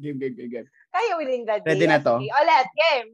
[0.00, 0.68] Game, game, game, game.
[0.88, 2.16] Kaya willing that Ready na to?
[2.16, 3.08] Sige, ulit, game.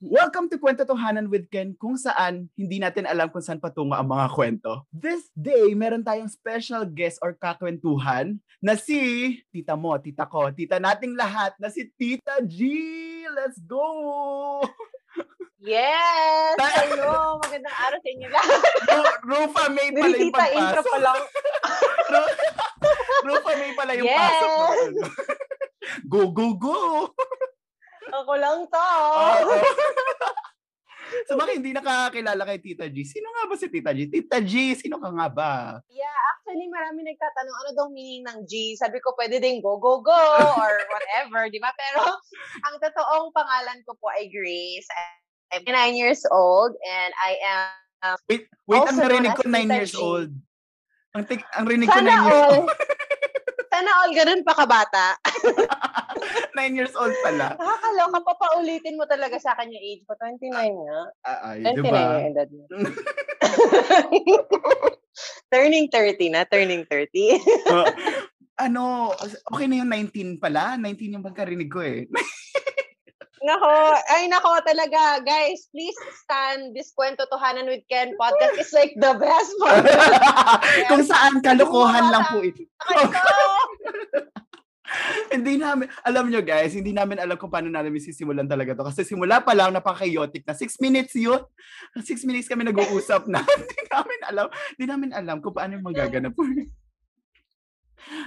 [0.00, 4.08] Welcome to Kwento Tuhanan with Ken, kung saan hindi natin alam kung saan patungo ang
[4.08, 4.88] mga kwento.
[4.96, 10.80] This day, meron tayong special guest or kakwentuhan na si tita mo, tita ko, tita
[10.80, 12.64] nating lahat na si Tita G.
[13.28, 13.84] Let's go!
[15.64, 16.60] Yes!
[16.60, 17.40] Hello!
[17.40, 18.60] Magandang araw sa inyo lahat.
[18.84, 20.92] Ru- Rufa May pala yung Tita, intro pagpasok.
[20.92, 21.20] pa lang.
[22.04, 22.32] Ru-
[23.24, 24.20] Rufa May pala yung Yes!
[24.20, 24.52] pasok.
[24.60, 25.00] ano.
[26.04, 26.80] Go, go, go!
[28.12, 28.88] Ako lang to.
[28.92, 29.56] Oo.
[31.24, 33.00] so bakit hindi nakakilala kay Tita G?
[33.02, 34.04] Sino nga ba si Tita G?
[34.04, 35.52] Tita G, sino ka nga ba?
[35.88, 38.76] Yeah, actually, marami nagtatanong, ano daw meaning ng G?
[38.76, 40.12] Sabi ko, pwede ding go, go, go,
[40.54, 41.72] or whatever, di ba?
[41.72, 42.04] Pero,
[42.60, 44.92] ang totoong pangalan ko po ay Grace.
[45.54, 49.74] I'm 9 years old, and I am Wait, wait ang narinig ko as 9 Tita
[49.78, 50.30] years old.
[51.14, 52.66] Ang, tik- ang rinig ko 9 Sana years old.
[53.74, 55.18] Sana all ganun pa kabata.
[56.54, 57.54] 9 years old pala.
[57.58, 60.14] Nakakaloka, papaulitin mo talaga sa akin yung age ko.
[60.18, 61.00] 29 nga.
[61.26, 61.98] Ah, Ay, 29 di ba?
[61.98, 62.64] yung edad mo.
[65.54, 67.38] turning 30 na, turning 30.
[67.66, 67.86] Uh,
[68.62, 69.10] ano,
[69.50, 70.78] okay na yung 19 pala.
[70.78, 72.06] 19 yung pagkarinig ko eh.
[73.44, 73.68] Nako,
[74.16, 75.20] ay nako talaga.
[75.20, 80.60] Guys, please stand this Kwento Tuhanan with Ken podcast is like the best podcast.
[80.88, 82.64] Kung saan kalokohan lang po ito.
[85.28, 88.86] Hindi namin, alam nyo guys, hindi namin alam kung paano namin sisimulan talaga to.
[88.86, 90.54] Kasi simula pa lang, napaka-chaotic na.
[90.54, 91.42] Six minutes yun.
[92.00, 93.42] Six minutes kami nag-uusap na.
[93.60, 94.46] hindi namin alam.
[94.76, 96.32] Hindi namin alam kung paano yung magaganap.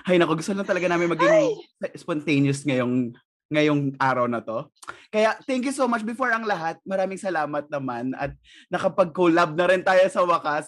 [0.10, 1.62] Hay nako, gusto lang talaga namin maging
[1.96, 3.14] spontaneous ngayong
[3.48, 4.68] ngayong araw na to.
[5.08, 6.80] Kaya thank you so much before ang lahat.
[6.84, 8.36] Maraming salamat naman at
[8.68, 10.68] nakapag-collab na rin tayo sa wakas.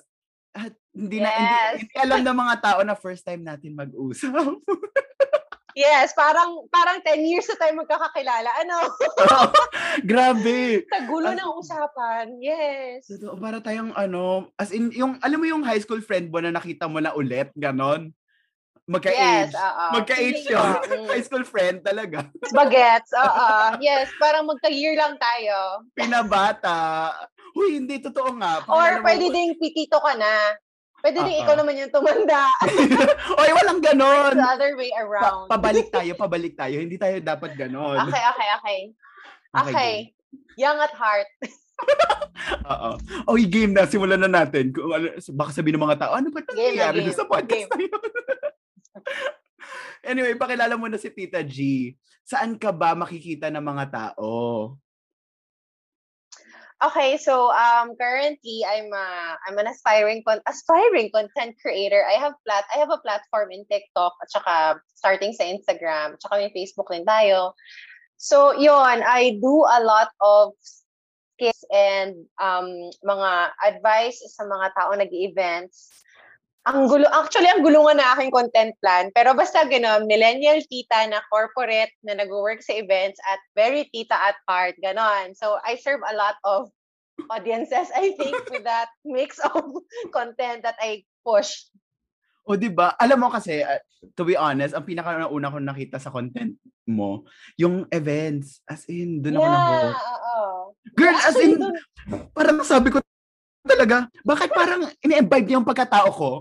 [0.56, 1.74] At hindi na hindi, Yes.
[1.86, 4.34] hindi alam ng mga tao na first time natin mag-usap.
[5.78, 8.52] Yes, parang parang 10 years na tayo magkakakilala.
[8.66, 8.78] Ano?
[10.12, 10.84] Grabe.
[10.92, 12.36] Sa gulo ng usapan.
[12.42, 13.08] Yes.
[13.08, 16.52] Totoo, para tayong ano, as in, yung, alam mo yung high school friend mo na
[16.52, 18.12] nakita mo na ulit, ganon?
[18.90, 19.54] Magka-age.
[19.54, 19.86] Yes, oo.
[19.94, 20.74] Magka-age yun.
[21.06, 22.26] high school friend talaga.
[22.58, 23.46] Bagets, oo.
[23.78, 25.86] Yes, parang magka-year lang tayo.
[25.94, 27.14] Pinabata.
[27.54, 28.66] Huy, hindi, totoo nga.
[28.66, 30.58] Parang Or mo- pwede ding pitito ka na.
[31.00, 31.44] Pwede ding Oo.
[31.46, 32.50] ikaw naman yung tumanda.
[33.40, 34.34] Oy, walang ganon.
[34.34, 35.48] the other way Pa- around.
[35.48, 36.76] pabalik tayo, pabalik tayo.
[36.76, 37.96] Hindi tayo dapat ganon.
[38.04, 38.80] Okay, okay, okay.
[39.50, 39.94] Okay.
[40.58, 41.30] Young at heart.
[42.68, 42.90] Oo.
[43.26, 43.86] Oh, game na.
[43.86, 44.74] Simulan na natin.
[44.74, 47.72] Kung ano- Baka sabihin ng mga tao, ano ba nangyayari sa podcast Game.
[47.72, 48.02] na yun?
[50.10, 51.94] Anyway, pakilala mo na si Tita G.
[52.26, 54.74] Saan ka ba makikita ng mga tao?
[56.80, 62.08] Okay, so um currently I'm uh, I'm an aspiring con- aspiring content creator.
[62.08, 64.56] I have plat I have a platform in TikTok at saka
[64.96, 67.52] starting sa Instagram, at saka may Facebook din tayo.
[68.16, 72.72] So, yon, I do a lot of skits and um
[73.04, 75.92] mga advice sa mga tao nag-events.
[76.70, 79.10] Ang gulo, actually, ang gulungan na aking content plan.
[79.18, 84.38] Pero basta gano'n, millennial tita na corporate na nag-work sa events at very tita at
[84.46, 85.34] heart, gano'n.
[85.34, 86.70] So, I serve a lot of
[87.34, 89.66] audiences, I think, with that mix of
[90.14, 91.50] content that I push.
[92.46, 92.94] O, di ba?
[93.02, 93.82] Alam mo kasi, uh,
[94.14, 96.54] to be honest, ang pinaka-una ko nakita sa content
[96.86, 97.26] mo,
[97.58, 98.62] yung events.
[98.70, 100.38] As in, doon ako na Yeah, oo.
[100.94, 101.58] Girl, as in,
[102.38, 103.02] parang sabi ko
[103.66, 106.32] talaga, bakit parang ini-imbibe niya yung pagkatao ko?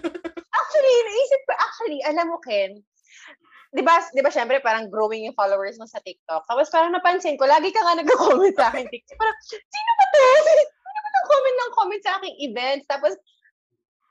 [0.62, 2.80] Actually, naisip ko, actually, alam mo, Ken,
[3.72, 6.44] di ba, di ba, syempre, parang growing yung followers mo sa TikTok.
[6.44, 9.16] Tapos parang napansin ko, lagi ka nga nag-comment sa akin TikTok.
[9.16, 10.20] Parang, sino ba to?
[10.20, 12.84] Sino ba nang comment ng comment sa aking events?
[12.84, 13.12] Tapos,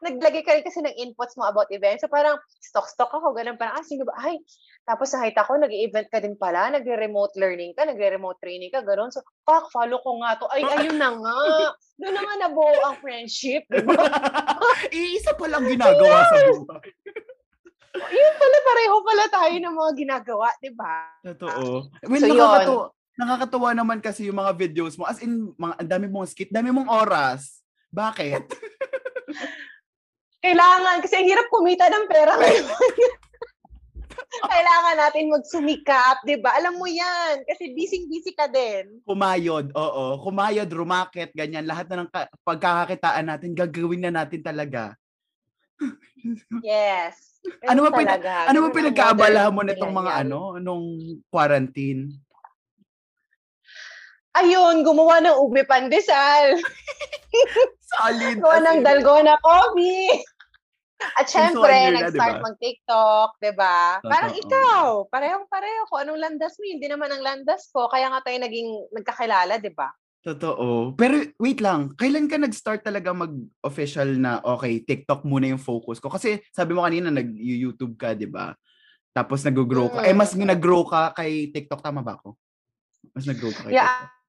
[0.02, 2.02] naglagay ka rin kasi ng inputs mo about events.
[2.02, 3.56] So parang, stock-stock ako, ganun.
[3.62, 4.18] Parang, ah, sino ba?
[4.18, 4.42] Ay,
[4.82, 9.14] tapos nakita ko, nag-event ka din pala, nagre-remote learning ka, nagre-remote training ka, ganun.
[9.14, 10.50] So, fuck, follow ko nga to.
[10.50, 11.38] Ay, ayun na nga.
[12.02, 13.70] Doon na nga nabuo ang friendship.
[13.70, 13.94] di ba?
[14.90, 16.90] Iisa pa lang ginagawa sa buhay.
[18.18, 21.12] Yun pala, pareho pala tayo ng mga ginagawa, di ba?
[21.22, 21.92] Totoo.
[22.08, 22.84] Well, So, nakakatuwa,
[23.20, 25.06] nakakatuwa naman kasi yung mga videos mo.
[25.06, 27.62] As in, mga, ang dami mong skit, dami mong oras.
[27.94, 28.48] Bakit?
[30.44, 32.66] Kailangan, kasi ang hirap kumita ng pera ngayon.
[34.52, 36.56] Kailangan natin magsumikap, di ba?
[36.56, 39.04] Alam mo yan, kasi busy-busy ka din.
[39.04, 40.06] Kumayod, oo.
[40.24, 41.68] Kumayod, rumakit, ganyan.
[41.68, 44.96] Lahat na ng ka- pagkakakitaan natin, gagawin na natin talaga.
[46.62, 47.42] Yes.
[47.66, 48.54] Ano ba pina- talaga.
[48.54, 50.86] Ano ba pinagkaabalahan mo nitong mga ano, nung
[51.34, 52.14] quarantine?
[54.38, 56.56] Ayun, gumawa ng ube pandesal.
[57.98, 58.40] Solid.
[58.40, 60.22] Gawa ng dalgona coffee.
[61.18, 62.46] At syempre, nag-start diba?
[62.46, 64.02] mag-TikTok, di ba?
[64.06, 65.96] Parang ikaw, parehong-pareho ko.
[66.02, 66.66] Anong landas mo?
[66.70, 67.90] Hindi naman ang landas ko.
[67.90, 69.90] Kaya nga tayo naging nagkakilala, di ba?
[70.22, 70.94] Totoo.
[70.94, 76.14] Pero wait lang, kailan ka nag-start talaga mag-official na, okay, TikTok muna yung focus ko?
[76.14, 78.54] Kasi sabi mo kanina, nag-YouTube ka, di ba?
[79.12, 80.06] Tapos nag-grow ka.
[80.06, 80.08] Mm.
[80.08, 82.38] Eh, mas nag-grow ka kay TikTok, tama ba ako?
[83.18, 84.06] Mas nag-grow ka kay yeah.
[84.06, 84.21] TikTok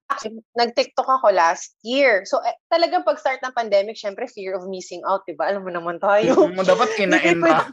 [0.58, 2.24] nag-TikTok ako last year.
[2.28, 5.48] So, eh, talagang pag-start ng pandemic, syempre, fear of missing out, di ba?
[5.48, 6.48] Alam mo naman tayo.
[6.52, 7.70] Dapat ina-in na.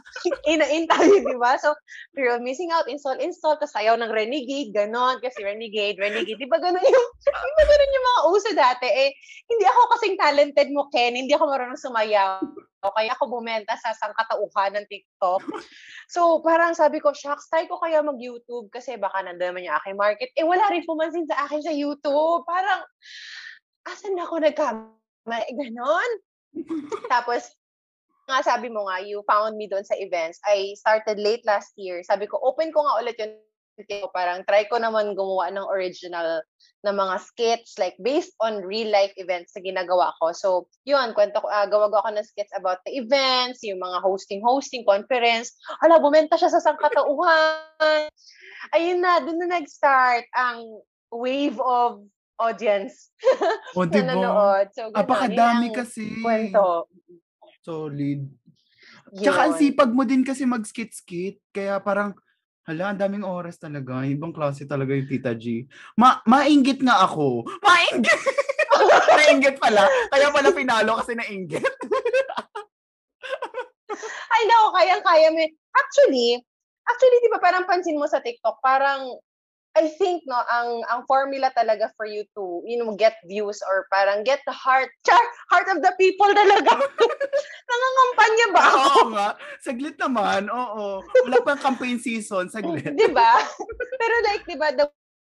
[0.48, 1.60] ina-in tayo, di ba?
[1.60, 1.74] So,
[2.16, 6.48] fear of missing out, install, install, tapos ayaw ng Renegade, ganon, kasi Renegade, Renegade, di
[6.48, 7.08] ba ganon yung,
[7.46, 8.86] di ba ganon yung mga uso dati?
[8.88, 9.10] Eh,
[9.50, 12.38] hindi ako kasing talented mo, Ken, hindi ako marunong sumayaw.
[12.88, 15.44] Kaya ako bumenta sa sangkatauhan ng TikTok.
[16.08, 20.32] So, parang sabi ko, shucks, try ko kaya mag-YouTube kasi baka nandaman yung aking market.
[20.34, 22.42] Eh, wala rin pumansin sa akin sa YouTube.
[22.48, 22.80] Parang,
[23.84, 25.48] asan ako nagkamali?
[25.52, 26.10] Ganon.
[27.12, 27.52] Tapos,
[28.30, 30.38] nga sabi mo nga, you found me doon sa events.
[30.46, 32.00] I started late last year.
[32.06, 33.18] Sabi ko, open ko nga ulit
[33.88, 36.42] yung parang try ko naman gumawa ng original
[36.80, 40.32] na mga skits like based on real life events na ginagawa ko.
[40.32, 40.48] So,
[40.88, 45.52] yun, kwento ko, uh, gawa ako ng skits about the events, yung mga hosting-hosting, conference.
[45.84, 48.08] Ala, bumenta siya sa sangkatauhan.
[48.72, 50.80] Ayun na, doon na nag-start ang
[51.12, 52.00] wave of
[52.40, 53.12] audience
[53.76, 54.08] o, diba?
[54.08, 54.66] na nanonood.
[54.72, 56.16] So, Apakadami kasi.
[56.24, 56.88] Kwento.
[57.60, 58.24] Solid.
[59.12, 59.20] Yun.
[59.20, 61.44] Tsaka ang sipag mo din kasi mag-skit-skit.
[61.52, 62.16] Kaya parang,
[62.70, 64.06] Hala, ang daming oras talaga.
[64.06, 65.66] Ibang klase talaga yung Tita G.
[65.98, 67.42] Ma mainggit nga ako.
[67.66, 68.14] Mainggit!
[69.18, 69.90] nainggit pala.
[70.06, 71.66] Kaya pala pinalo kasi nainggit.
[74.30, 75.42] Ay, no, kayang-kaya mo.
[75.74, 76.38] Actually,
[76.86, 79.18] actually, di ba parang pansin mo sa TikTok, parang
[79.80, 83.88] I think no ang ang formula talaga for you to you know get views or
[83.88, 86.76] parang get the heart char, heart of the people talaga.
[87.70, 88.80] Nangangampanya ba ako?
[88.84, 89.28] Oo nga.
[89.64, 90.52] Saglit naman.
[90.52, 91.00] Oo.
[91.00, 92.92] Wala pang campaign season, saglit.
[92.98, 93.40] 'Di ba?
[93.96, 94.84] Pero like 'di ba the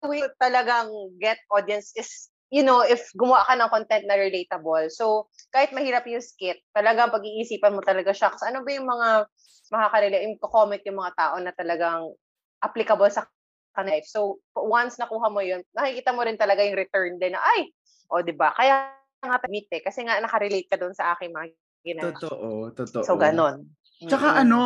[0.07, 0.87] way talagang
[1.19, 4.87] get audience is you know, if gumawa ka ng content na relatable.
[4.95, 9.27] So, kahit mahirap yung skit, talagang pag-iisipan mo talaga, shucks, ano ba yung mga
[9.75, 12.15] makakarelate, yung comment yung mga tao na talagang
[12.63, 13.27] applicable sa
[13.77, 14.01] kanila.
[14.09, 17.69] So, once nakuha mo yun, nakikita mo rin talaga yung return din na, ay,
[18.09, 18.57] o, oh, di ba?
[18.57, 18.89] Kaya
[19.21, 21.47] nga meet eh, kasi nga nakarelate ka doon sa aking mga
[21.85, 22.17] ginagawa.
[22.17, 23.05] Totoo, totoo.
[23.05, 23.69] So, ganon.
[24.09, 24.43] Tsaka mm-hmm.
[24.49, 24.61] ano,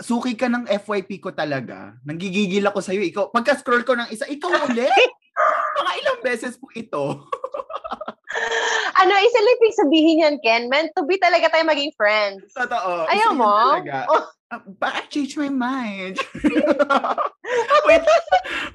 [0.00, 1.96] suki ka ng FYP ko talaga.
[2.08, 3.04] Nanggigigil ako sa'yo.
[3.04, 5.10] Ikaw, pagka-scroll ko ng isa, ikaw ulit?
[5.82, 7.04] Mga ilang beses po ito.
[9.02, 10.62] ano, isa lang sabihin yan, Ken.
[10.70, 12.54] Meant to be talaga tayo maging friends.
[12.54, 13.10] Totoo.
[13.10, 13.50] Ayaw mo?
[13.82, 14.24] Oh.
[14.52, 16.20] Uh, but I changed my mind.
[17.88, 18.04] wait,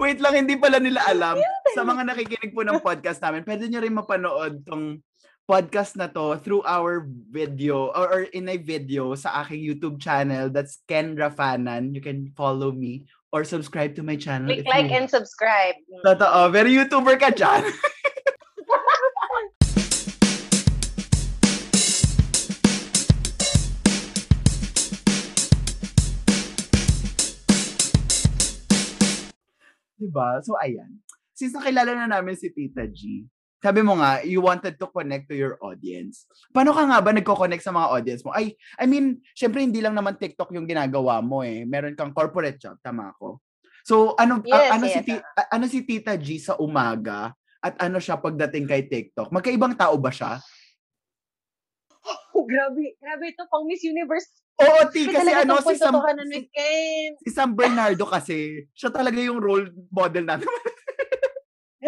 [0.01, 1.37] wait lang, hindi pala nila alam.
[1.77, 4.99] Sa mga nakikinig po ng podcast namin, pwede nyo rin mapanood tong
[5.47, 10.49] podcast na to through our video or, or in a video sa aking YouTube channel.
[10.51, 11.95] That's Ken Rafanan.
[11.95, 14.49] You can follow me or subscribe to my channel.
[14.49, 14.97] Click like you...
[14.97, 15.77] and subscribe.
[16.03, 16.51] Totoo.
[16.51, 17.63] Very YouTuber ka dyan.
[29.97, 30.39] 'Di ba?
[30.45, 31.01] So ayan.
[31.37, 33.25] Since nakilala na namin si Tita G,
[33.57, 36.29] sabi mo nga, you wanted to connect to your audience.
[36.53, 38.29] Paano ka nga ba nagko-connect sa mga audience mo?
[38.33, 41.65] Ay, I mean, syempre hindi lang naman TikTok yung ginagawa mo eh.
[41.65, 43.41] Meron kang corporate job, tama ako.
[43.81, 44.93] So, ano yes, uh, ano yes.
[44.93, 49.33] si uh, ano si Tita G sa umaga at ano siya pagdating kay TikTok?
[49.33, 50.37] Magkaibang tao ba siya?
[52.37, 56.49] Oh, grabe, grabe ito pang Miss Universe Oo, T, kasi ano, si Sam, si,
[57.21, 60.49] si Sam Bernardo kasi, siya talaga yung role model natin.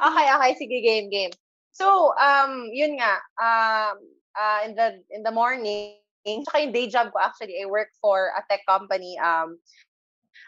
[0.00, 1.28] okay, okay, sige, game, game.
[1.76, 4.00] So, um, yun nga, um,
[4.32, 6.00] uh, in the in the morning,
[6.48, 9.60] saka yung day job ko actually, I work for a tech company, um,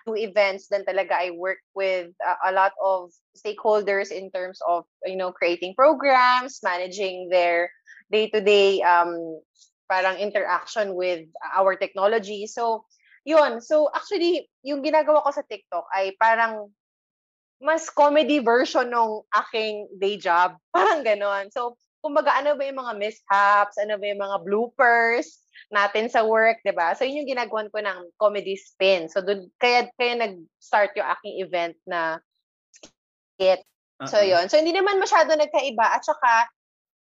[0.08, 4.84] do events, then talaga I work with uh, a lot of stakeholders in terms of,
[5.04, 7.68] you know, creating programs, managing their
[8.08, 9.40] day-to-day um,
[9.88, 11.24] parang interaction with
[11.56, 12.44] our technology.
[12.48, 12.84] So,
[13.24, 13.60] yun.
[13.60, 16.72] So, actually, yung ginagawa ko sa TikTok ay parang
[17.58, 19.10] mas comedy version ng
[19.44, 20.54] aking day job.
[20.74, 21.50] Parang ganon.
[21.50, 25.42] So, kumbaga, ano ba yung mga mishaps, ano ba yung mga bloopers
[25.74, 26.94] natin sa work, di ba?
[26.94, 29.10] So, yun yung ginagawan ko ng comedy spin.
[29.10, 32.22] So, dun, kaya, kaya nag-start yung aking event na
[32.70, 33.66] skit.
[33.98, 34.06] Uh-huh.
[34.06, 34.46] So, yun.
[34.46, 35.98] So, hindi naman masyado nagkaiba.
[35.98, 36.46] At saka,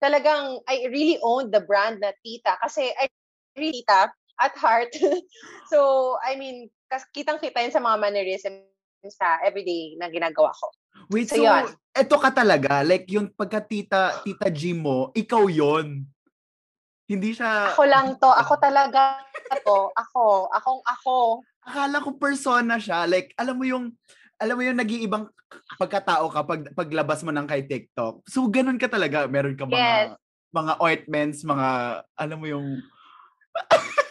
[0.01, 3.09] talagang I really owned the brand na Tita kasi I
[3.57, 4.93] really Tita at heart.
[5.71, 6.69] so, I mean,
[7.13, 8.69] kitang-kita yun sa mga mannerisms
[9.13, 10.67] sa everyday na ginagawa ko.
[11.13, 16.05] Wait, so, so eto ka talaga, like yung pagka tita, tita G mo, ikaw yon
[17.07, 17.71] Hindi siya...
[17.71, 18.27] Ako lang to.
[18.27, 19.23] Ako talaga
[19.63, 19.79] to.
[19.95, 20.51] Ako.
[20.51, 21.39] Akong ako.
[21.63, 23.07] Akala ko persona siya.
[23.07, 23.95] Like, alam mo yung,
[24.37, 25.25] alam mo yung nag-iibang
[25.77, 28.21] pagkatao ka pag, paglabas mo ng kay TikTok.
[28.29, 29.25] So, ganun ka talaga.
[29.25, 30.09] Meron ka mga, Yes.
[30.53, 31.67] mga ointments, mga,
[32.13, 32.67] alam mo yung,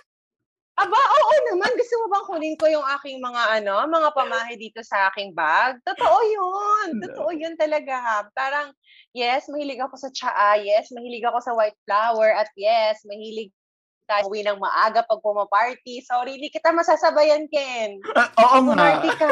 [0.77, 1.73] Aba, oo naman.
[1.73, 5.81] Gusto mo bang kunin ko yung aking mga ano, mga pamahe dito sa aking bag?
[5.89, 7.01] Totoo yun.
[7.01, 8.29] Totoo yun talaga.
[8.37, 8.77] Parang,
[9.17, 10.61] yes, mahilig ako sa tsaa.
[10.61, 12.29] Yes, mahilig ako sa white flower.
[12.29, 13.57] At yes, mahilig
[14.05, 16.05] tayo uwi ng maaga pag pumaparty.
[16.05, 17.97] Sorry, hindi kita masasabayan, Ken.
[18.37, 19.01] oo nga.
[19.01, 19.29] Pumarty ka.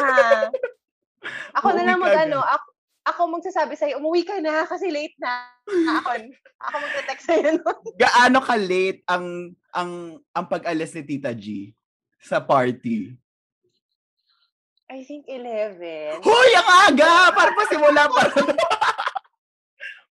[1.59, 2.67] Ako na lang mag ano, ako,
[3.05, 5.45] ako magsasabi sa'yo, umuwi ka na kasi late na.
[6.01, 6.09] Ako,
[6.61, 7.79] ako magte-text sa'yo nun.
[8.03, 11.77] Gaano ka late ang, ang, ang pag-alis ni Tita G
[12.21, 13.13] sa party?
[14.89, 16.21] I think 11.
[16.21, 17.33] Hoy, ang aga!
[17.33, 18.23] Para pasimula pa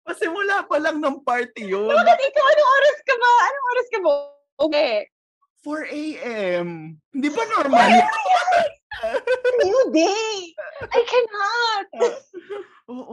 [0.03, 1.87] pasimula pa lang ng party yun.
[1.87, 2.45] Bakit ikaw?
[2.45, 3.33] Anong oras ka ba?
[3.47, 4.13] Anong oras ka ba?
[4.67, 4.95] Okay.
[5.63, 6.69] 4 a.m.
[7.15, 7.89] Hindi ba normal?
[9.63, 10.42] New day.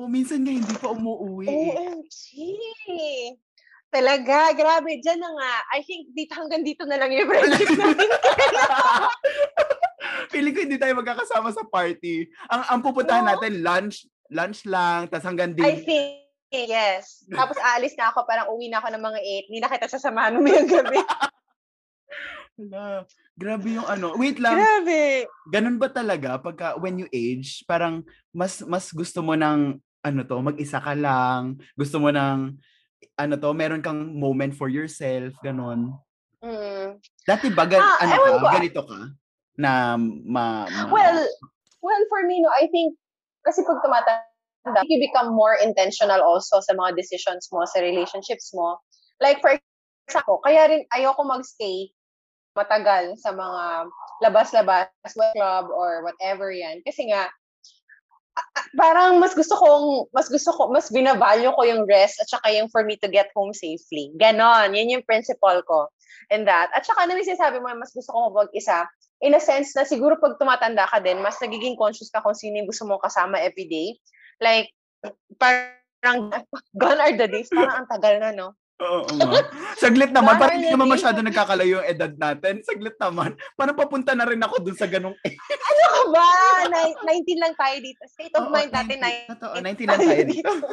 [0.09, 1.45] I minsan nga hindi pa umuwi.
[1.45, 2.17] OMG.
[3.93, 4.97] Talaga, grabe.
[4.97, 5.53] Diyan na nga.
[5.77, 8.09] I think dito, hanggang dito na lang yung friendship natin.
[10.33, 12.25] Feeling ko hindi tayo magkakasama sa party.
[12.49, 13.29] Ang ang pupuntahan Oo.
[13.37, 15.85] natin lunch, lunch lang, tas hanggang I din.
[15.85, 16.05] think,
[16.53, 17.21] yes.
[17.37, 19.49] Tapos aalis na ako, parang uwi na ako ng mga 8.
[19.49, 21.01] Hindi na kita sasamahan umayang gabi.
[22.59, 23.07] Wala.
[23.39, 24.19] Grabe yung ano.
[24.19, 24.59] Wait lang.
[24.59, 25.23] grabe.
[25.47, 28.03] Ganun ba talaga pagka when you age, parang
[28.35, 32.56] mas mas gusto mo ng ano to, mag-isa ka lang, gusto mo ng
[33.20, 35.96] ano to, meron kang moment for yourself, ganun.
[36.39, 37.00] Mm.
[37.27, 38.48] Dati ba gan- Ah, ano ka, ko.
[38.56, 39.00] ganito ka
[39.60, 41.20] na ma, ma- Well,
[41.84, 42.96] well, for me, no, I think,
[43.44, 48.79] kasi pag tumatanda, you become more intentional also sa mga decisions mo, sa relationships mo.
[49.20, 49.56] Like, for
[50.08, 51.91] example, kaya rin ayoko magstay
[52.56, 53.88] matagal sa mga
[54.24, 54.91] labas-labas,
[55.36, 56.84] club, or whatever yan.
[56.84, 57.32] Kasi nga,
[58.77, 62.69] parang mas gusto kong, mas gusto ko, mas binavalue ko yung rest at saka yung
[62.69, 64.13] for me to get home safely.
[64.19, 65.89] Ganon, yun yung principle ko
[66.29, 66.69] in that.
[66.77, 68.86] At saka namin sinasabi mo, mas gusto ko mag-isa,
[69.19, 72.62] in a sense na siguro pag tumatanda ka din, mas nagiging conscious ka kung sino
[72.62, 73.98] yung gusto mong kasama everyday.
[74.39, 74.72] Like,
[75.36, 76.31] parang,
[76.81, 78.55] gone are the days, parang ang tagal na, no?
[78.79, 79.43] Oo nga.
[79.75, 82.63] Saglit naman, parang hindi naman masyado nagkakalayo yung edad natin.
[82.63, 83.36] Saglit naman.
[83.59, 86.27] Parang papunta na rin ako dun sa ganong Ano ka ba?
[86.71, 86.95] Ni-
[87.27, 88.01] 19 lang tayo dito.
[88.07, 89.36] State of Oo, mind natin, 19.
[89.36, 89.36] 19.
[89.36, 90.51] Totoo, 19 lang tayo dito.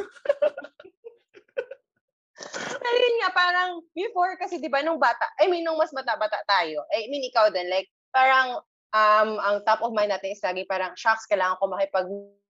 [2.77, 6.39] Pero yun nga, parang before kasi, di ba, nung bata, I mean, nung mas bata-bata
[6.47, 8.61] tayo, I mean, ikaw din, like, parang,
[8.93, 11.67] um, ang top of mind natin is lagi parang, shocks, kailangan ko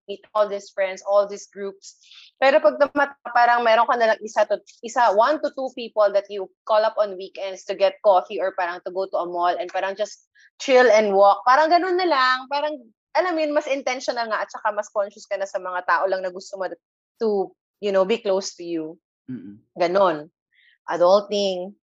[0.07, 1.99] makipag-meet all these friends, all these groups.
[2.39, 6.07] Pero pag tumata, parang meron ka na lang isa to, isa, one to two people
[6.13, 9.25] that you call up on weekends to get coffee or parang to go to a
[9.25, 10.27] mall and parang just
[10.61, 11.43] chill and walk.
[11.45, 12.47] Parang ganun na lang.
[12.47, 12.73] Parang,
[13.17, 16.05] alam mo yun, mas intentional nga at saka mas conscious ka na sa mga tao
[16.07, 16.69] lang na gusto mo
[17.17, 18.95] to, you know, be close to you.
[19.27, 19.59] Mm-mm.
[19.75, 20.29] Ganon.
[20.87, 21.75] Adulting.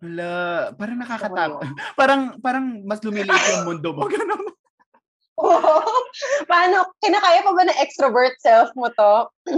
[0.00, 0.28] Wala,
[0.74, 1.64] parang nakakatakot.
[2.00, 4.08] parang parang mas lumiliit yung mundo mo.
[4.12, 4.59] Ganun.
[6.50, 6.92] Paano?
[7.00, 9.14] Kinakaya pa ba ng extrovert self mo to?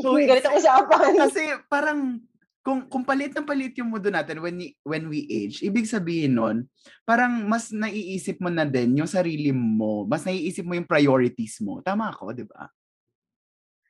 [0.06, 1.18] Uy, Ganito usapan.
[1.18, 2.22] Kasi parang
[2.62, 6.38] kung kung palit ng palit yung mundo natin when we, when we age, ibig sabihin
[6.38, 6.56] nun,
[7.02, 11.82] parang mas naiisip mo na din yung sarili mo, mas naiisip mo yung priorities mo.
[11.82, 12.70] Tama ako, di ba?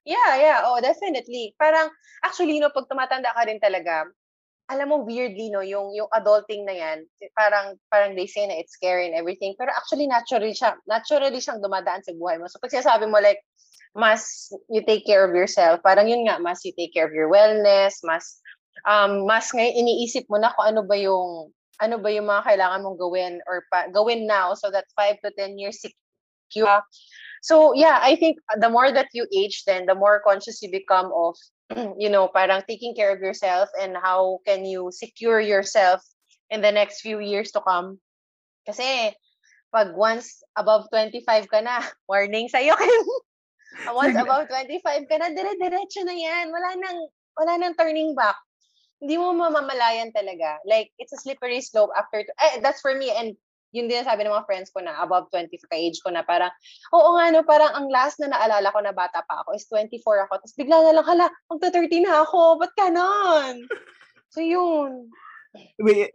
[0.02, 0.58] Yeah, yeah.
[0.66, 1.54] Oh, definitely.
[1.54, 1.86] Parang,
[2.26, 4.08] actually, no, pag tumatanda ka rin talaga,
[4.72, 6.98] alam mo, weirdly, no, yung, yung adulting na yan,
[7.36, 11.60] parang, parang they say na it's scary and everything, pero actually, naturally siya, naturally siyang
[11.60, 12.48] dumadaan sa buhay mo.
[12.48, 13.44] So, pag sinasabi mo, like,
[13.92, 17.28] mas you take care of yourself, parang yun nga, mas you take care of your
[17.28, 18.40] wellness, mas,
[18.88, 22.80] um, mas ngayon iniisip mo na kung ano ba yung, ano ba yung mga kailangan
[22.80, 26.80] mong gawin or pa, gawin now so that 5 to 10 years secure
[27.42, 31.10] So yeah, I think the more that you age, then the more conscious you become
[31.10, 31.34] of,
[31.98, 36.02] you know, parang taking care of yourself and how can you secure yourself
[36.52, 37.96] in the next few years to come.
[38.68, 39.16] Kasi
[39.72, 43.04] pag once above 25 ka na, warning sa'yo, Ken.
[43.96, 46.52] once above 25 ka na, dire-diretso na yan.
[46.52, 46.98] Wala nang,
[47.40, 48.36] wala nang turning back.
[49.00, 50.60] Hindi mo mamamalayan talaga.
[50.68, 53.10] Like, it's a slippery slope after, eh, that's for me.
[53.10, 53.34] And
[53.72, 56.52] yun din sabi ng mga friends ko na above 20 ka age ko na parang,
[56.92, 60.28] oo nga no, parang ang last na naalala ko na bata pa ako is 24
[60.28, 60.44] ako.
[60.44, 62.60] Tapos bigla na lang, hala, magta-30 na ako.
[62.60, 63.64] Ba't ganon?
[64.28, 65.08] So yun.
[65.80, 66.12] Wait,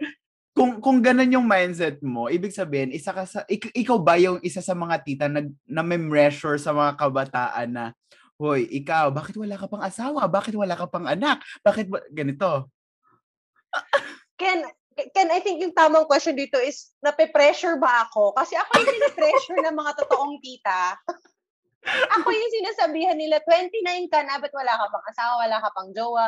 [0.53, 4.41] kung kung ganun yung mindset mo, ibig sabihin, isa ka sa ik- ikaw ba yung
[4.41, 7.85] isa sa mga tita na na pressure sa mga kabataan na
[8.37, 10.29] Hoy, ikaw, bakit wala ka pang asawa?
[10.29, 11.41] Bakit wala ka pang anak?
[11.65, 12.69] Bakit ba, ganito?
[14.37, 14.61] Ken,
[14.97, 18.33] Ken, I think yung tamang question dito is, nape-pressure ba ako?
[18.33, 20.97] Kasi ako yung pinapressure ng mga totoong tita.
[22.17, 25.89] ako yung sinasabihan nila, 29 ka na, ba't wala ka pang asawa, wala ka pang
[25.93, 26.25] jowa?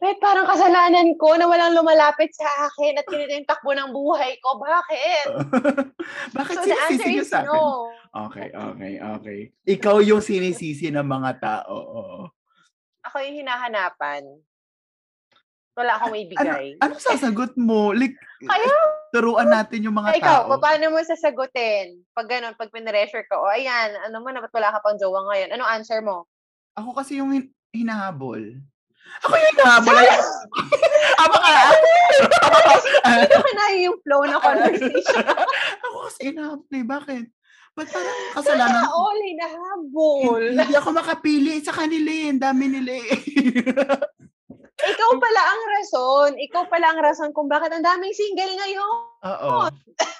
[0.00, 4.32] Wait, parang kasalanan ko na walang lumalapit sa akin at ganito yung takbo ng buhay
[4.40, 4.56] ko.
[4.56, 5.26] Bakit?
[6.40, 7.52] Bakit so sinisisi niyo sa akin?
[7.52, 7.92] no.
[8.10, 9.40] Okay, okay, okay.
[9.68, 11.76] Ikaw yung sinisisi ng mga tao.
[11.76, 12.08] Oo.
[13.04, 14.24] Ako yung hinahanapan.
[15.78, 17.94] Wala akong may Ano, ano sasagot mo?
[17.94, 18.68] Like, Kaya,
[19.14, 20.58] turuan natin yung mga ikaw, tao.
[20.58, 22.02] paano mo sasagutin?
[22.10, 25.30] Pag ganun, pag pinressure ka, o ayan, ano mo na, ba't wala ka pang jowa
[25.30, 25.54] ngayon?
[25.54, 26.26] Anong answer mo?
[26.74, 28.42] Ako kasi yung hin- hinahabol.
[29.26, 30.04] Ako yung hinahabol.
[31.22, 31.54] Aba ka!
[33.06, 35.24] Hindi ko kinayo yung flow ng conversation.
[35.86, 36.86] ako kasi hinahabol eh.
[36.86, 37.24] Bakit?
[37.70, 40.42] Ba't parang kasalanan Sana all hinahabol.
[40.50, 42.26] Hindi ako makapili sa kanila eh.
[42.34, 43.10] Ang dami nila eh.
[44.80, 46.30] Ikaw pala ang rason.
[46.40, 48.96] Ikaw pala ang rason kung bakit ang daming single ngayon.
[49.20, 49.68] Oo.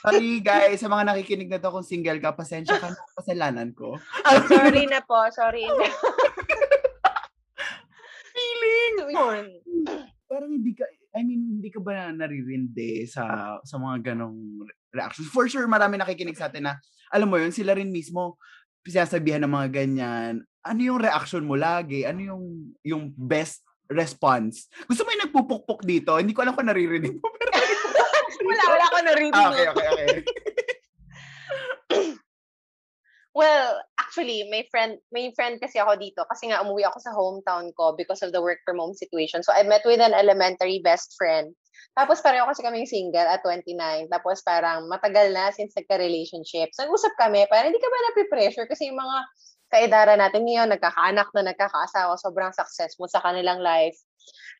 [0.04, 3.96] Sorry guys, sa mga nakikinig na to kung single ka, pasensya ka na kasalanan ko.
[4.48, 5.16] Sorry na po.
[5.32, 5.64] Sorry.
[8.36, 8.94] Feeling!
[9.12, 9.44] Yun.
[10.28, 10.84] Parang hindi ka,
[11.16, 15.32] I mean, hindi ka ba naririndi sa sa mga ganong reactions?
[15.32, 16.78] For sure, marami nakikinig sa atin na,
[17.10, 18.38] alam mo yun, sila rin mismo,
[18.86, 20.32] sinasabihan ng mga ganyan.
[20.60, 22.04] Ano yung reaction mo lagi?
[22.04, 22.44] Ano yung
[22.84, 24.70] yung best response?
[24.86, 26.16] Gusto mo yung nagpupukpok dito?
[26.16, 27.26] Hindi ko alam kung naririnig mo.
[27.26, 29.36] Pero Wala, wala ko narinig.
[29.36, 30.18] ah, okay, okay, okay.
[33.30, 37.70] Well, actually, may friend, may friend kasi ako dito kasi nga umuwi ako sa hometown
[37.78, 39.46] ko because of the work from home situation.
[39.46, 41.54] So I met with an elementary best friend.
[41.94, 44.10] Tapos pareho kasi kaming single at 29.
[44.10, 46.74] Tapos parang matagal na since nagka-relationship.
[46.74, 49.16] So nag-usap kami, parang hindi ka ba napipressure kasi yung mga
[49.70, 53.96] kaedara natin ngayon, nagkakaanak na nagkakaasawa, sobrang successful sa kanilang life.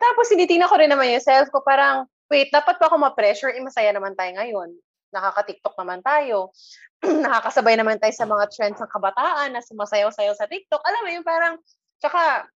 [0.01, 3.53] Tapos tinitingnan ko rin naman yung self ko, parang, wait, dapat pa ako ma-pressure?
[3.53, 4.71] Eh, masaya naman tayo ngayon.
[5.11, 6.55] Nakaka-TikTok naman tayo.
[7.27, 10.81] Nakakasabay naman tayo sa mga trends ng kabataan na sumasayaw-sayaw sa TikTok.
[10.81, 11.55] Alam mo yung parang,
[11.99, 12.47] tsaka,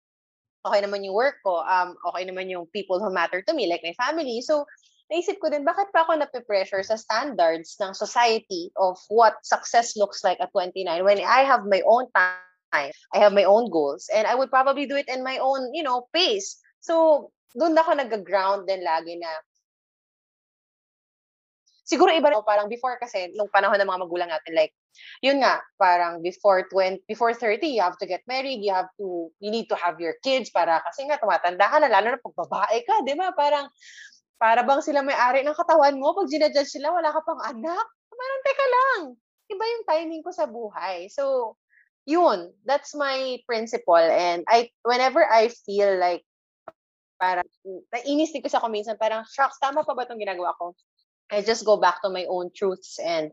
[0.64, 3.84] okay naman yung work ko, um, okay naman yung people who matter to me, like
[3.84, 4.40] my family.
[4.40, 4.64] So,
[5.12, 10.24] naisip ko din, bakit pa ako nape-pressure sa standards ng society of what success looks
[10.24, 14.26] like at 29 when I have my own time, I have my own goals, and
[14.26, 16.58] I would probably do it in my own, you know, pace.
[16.82, 19.30] So, doon ako nag-ground din lagi na
[21.84, 24.72] siguro iba rin, parang before kasi, nung panahon ng mga magulang natin, like,
[25.20, 29.28] yun nga, parang before 20, before 30, you have to get married, you have to,
[29.38, 32.36] you need to have your kids para, kasi nga, tumatanda ka na, lalo na pag
[32.40, 33.30] babae ka, di ba?
[33.36, 33.68] Parang,
[34.44, 37.86] para bang sila may-ari ng katawan mo, pag ginajudge sila, wala ka pang anak.
[38.12, 39.00] Parang, teka lang,
[39.48, 41.08] iba yung timing ko sa buhay.
[41.08, 41.56] So,
[42.04, 43.96] yun, that's my principle.
[43.96, 46.28] And I, whenever I feel like,
[47.16, 47.48] parang,
[47.88, 48.68] nainis din ko sa ako
[49.00, 50.76] parang, shucks, tama pa ba itong ginagawa ko?
[51.32, 53.32] I just go back to my own truths and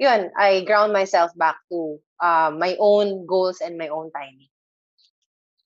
[0.00, 4.48] yun, I ground myself back to uh, my own goals and my own timing.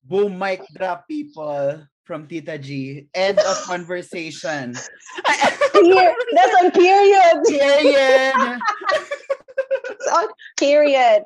[0.02, 3.06] Boom, mic drop people from Tita G.
[3.14, 4.74] End of conversation.
[5.72, 6.14] Period.
[6.34, 7.36] That's on period.
[7.46, 8.34] Period.
[9.88, 10.26] That's on
[10.58, 11.22] period.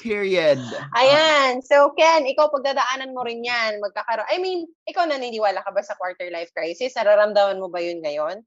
[0.00, 0.60] Period.
[0.96, 1.60] Ayan.
[1.60, 3.84] So, Ken, ikaw pagdadaanan mo rin yan.
[3.84, 4.28] Magkakaroon.
[4.32, 6.96] I mean, ikaw naniniwala ka ba sa quarter life crisis?
[6.96, 8.40] Nararamdaman mo ba yun ngayon?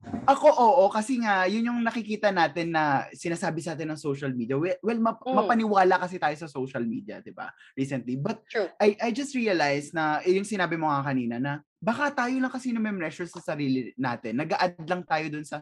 [0.00, 0.84] Ako, oo.
[0.88, 4.56] Kasi nga, yun yung nakikita natin na sinasabi sa atin ng social media.
[4.56, 5.36] Well, map- Mm.
[5.44, 7.52] mapaniwala kasi tayo sa social media, di ba?
[7.76, 8.16] Recently.
[8.16, 8.72] But True.
[8.80, 12.48] I, I just realized na, eh, yung sinabi mo nga kanina, na baka tayo lang
[12.52, 14.40] kasi na measure sa sarili natin.
[14.40, 15.60] Nag-a-add lang tayo dun sa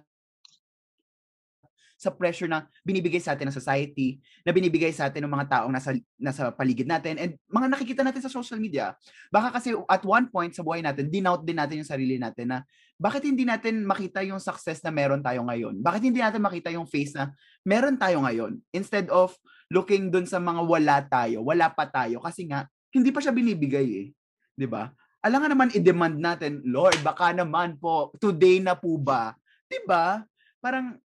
[1.98, 5.74] sa pressure na binibigay sa atin ng society, na binibigay sa atin ng mga taong
[5.74, 8.94] nasa nasa paligid natin and mga nakikita natin sa social media.
[9.34, 12.58] Baka kasi at one point sa buhay natin, dinout din natin yung sarili natin na
[12.94, 15.82] bakit hindi natin makita yung success na meron tayo ngayon?
[15.82, 17.34] Bakit hindi natin makita yung face na
[17.66, 18.62] meron tayo ngayon?
[18.70, 19.34] Instead of
[19.70, 23.86] looking dun sa mga wala tayo, wala pa tayo kasi nga hindi pa siya binibigay
[23.86, 24.06] eh.
[24.54, 24.90] 'Di ba?
[25.18, 29.34] Alangan naman i-demand natin, Lord, baka naman po today na po ba?
[29.66, 30.22] 'Di ba?
[30.62, 30.98] Parang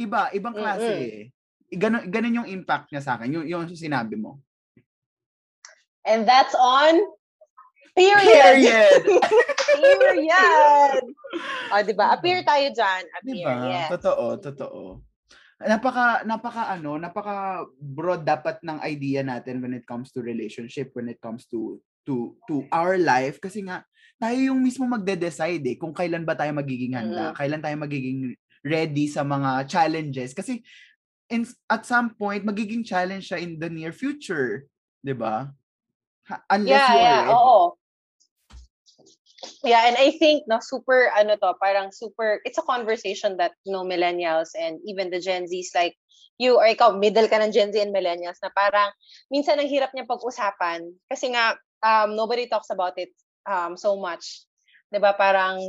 [0.00, 1.04] iba, ibang klase Mm-mm.
[1.04, 1.20] eh.
[1.70, 4.40] Ganon, ganon yung impact niya sa akin, yung, yung sinabi mo.
[6.02, 6.96] And that's on
[7.92, 8.56] period.
[8.58, 9.02] Period!
[9.76, 11.02] period.
[11.70, 12.16] O, di ba?
[12.16, 13.02] Appear tayo dyan.
[13.20, 13.68] Appear, Diba?
[13.70, 13.88] yes.
[13.94, 14.82] Totoo, totoo.
[15.60, 21.12] Napaka napaka ano, napaka broad dapat ng idea natin when it comes to relationship, when
[21.12, 21.76] it comes to
[22.08, 23.84] to to our life kasi nga
[24.16, 27.36] tayo yung mismo magde-decide eh kung kailan ba tayo magiging handa, Mm.
[27.36, 28.32] kailan tayo magiging
[28.64, 30.60] ready sa mga challenges kasi
[31.30, 34.66] in, at some point magiging challenge siya in the near future,
[35.00, 35.52] 'di ba?
[36.50, 37.20] Unless Yeah, you yeah.
[37.24, 37.34] ready.
[37.34, 37.80] Oo.
[39.64, 43.72] yeah, and I think no super ano to, parang super it's a conversation that you
[43.72, 45.96] know millennials and even the Gen Zs like
[46.40, 48.92] you or ikaw middle ka ng Gen Z and millennials na parang
[49.32, 53.12] minsan ang hirap niya pag-usapan kasi nga um, nobody talks about it
[53.48, 54.44] um, so much.
[54.92, 55.16] 'Di ba?
[55.16, 55.60] Parang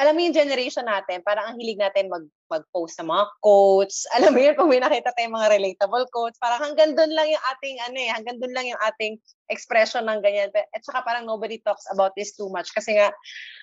[0.00, 4.02] alam mo yung generation natin, parang ang hilig natin mag mag-post ng mga quotes.
[4.18, 7.44] Alam mo yun, pag may nakita tayong mga relatable quotes, parang hanggang doon lang yung
[7.54, 9.20] ating, ano eh, hanggang doon lang yung ating
[9.52, 10.50] expression ng ganyan.
[10.50, 12.74] At saka parang nobody talks about this too much.
[12.74, 13.14] Kasi nga,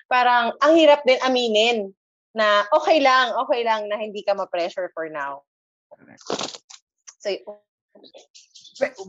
[0.08, 1.92] parang ang hirap din aminin
[2.32, 5.44] na okay lang, okay lang na hindi ka ma-pressure for now.
[7.20, 7.34] So,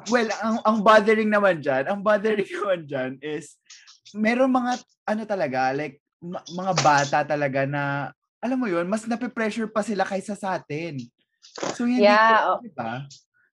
[0.10, 3.56] well, ang, ang bothering naman dyan, ang bothering naman dyan is,
[4.12, 9.67] meron mga, ano talaga, like, ma- mga bata talaga na alam mo yun, mas nape-pressure
[9.67, 10.99] pa sila kaysa sa atin.
[11.75, 12.93] So hindi yeah, ko, diba?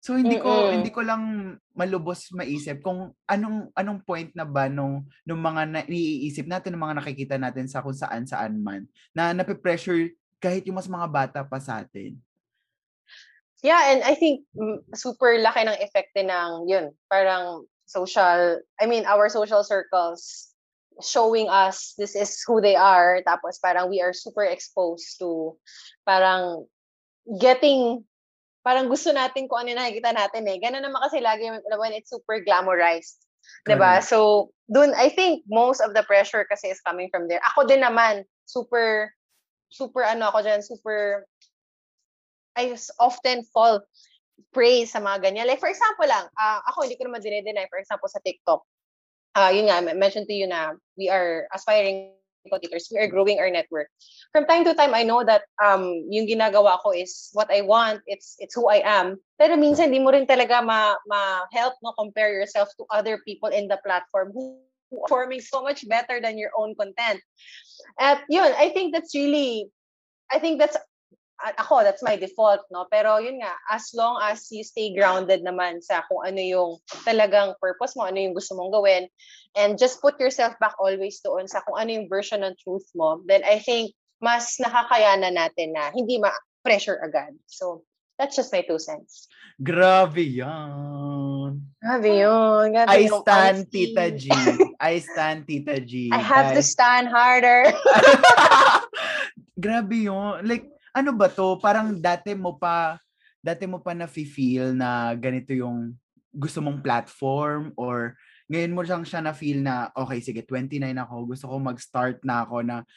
[0.06, 0.74] So hindi ko Mm-mm.
[0.78, 6.46] hindi ko lang malubos maisip kung anong anong point na ba nung nung mga naiisip
[6.46, 8.86] natin ng mga nakikita natin sa kung saan saan man
[9.18, 12.14] na nape-pressure kahit yung mas mga bata pa sa atin.
[13.66, 16.94] Yeah, and I think mm, super laki ng effect din ng yun.
[17.10, 20.54] Parang social, I mean, our social circles
[21.04, 25.56] showing us this is who they are tapos parang we are super exposed to
[26.08, 26.64] parang
[27.42, 28.06] getting
[28.66, 30.58] parang gusto natin kung ano nakikita natin eh.
[30.58, 31.46] Ganun naman kasi lagi
[31.78, 33.22] when it's super glamorized.
[33.62, 33.70] Correct.
[33.70, 34.02] 'Di ba?
[34.02, 37.42] So, dun I think most of the pressure kasi is coming from there.
[37.54, 39.14] Ako din naman super
[39.70, 41.30] super ano ako diyan, super
[42.58, 43.86] I often fall
[44.50, 45.46] prey sa mga ganyan.
[45.46, 48.66] Like for example lang, uh, ako hindi ko naman dinedeny for example sa TikTok
[49.36, 53.40] uh, yun nga, I mentioned to you na we are aspiring competitors, we are growing
[53.40, 53.90] our network.
[54.32, 58.02] From time to time, I know that um, yung ginagawa ko is what I want,
[58.06, 59.18] it's it's who I am.
[59.40, 63.68] Pero minsan, di mo rin talaga ma, ma-help no, compare yourself to other people in
[63.68, 64.62] the platform who
[64.94, 67.20] are performing so much better than your own content.
[68.00, 69.68] At yun, I think that's really,
[70.32, 70.78] I think that's
[71.40, 72.88] ako, that's my default, no?
[72.88, 76.72] Pero yun nga, as long as you stay grounded naman sa kung ano yung
[77.04, 79.12] talagang purpose mo, ano yung gusto mong gawin,
[79.56, 83.20] and just put yourself back always doon sa kung ano yung version ng truth mo,
[83.28, 83.92] then I think
[84.24, 87.36] mas nakakayanan natin na hindi ma-pressure agad.
[87.52, 87.84] So,
[88.16, 89.28] that's just my two cents.
[89.60, 91.64] Grabe yan.
[91.80, 92.76] Grabe yun.
[92.76, 93.96] Grabe I stand honesty.
[93.96, 94.24] Tita G.
[94.80, 96.12] I stand Tita G.
[96.12, 96.58] I have guys.
[96.60, 97.72] to stand harder.
[99.64, 100.44] Grabe yun.
[100.44, 101.60] Like, ano ba to?
[101.60, 102.96] Parang dati mo pa,
[103.44, 105.92] dati mo pa na-feel na ganito yung
[106.32, 108.16] gusto mong platform or
[108.48, 112.64] ngayon mo siyang siya na-feel na, okay, sige, 29 ako, gusto ko mag-start na ako
[112.64, 112.88] na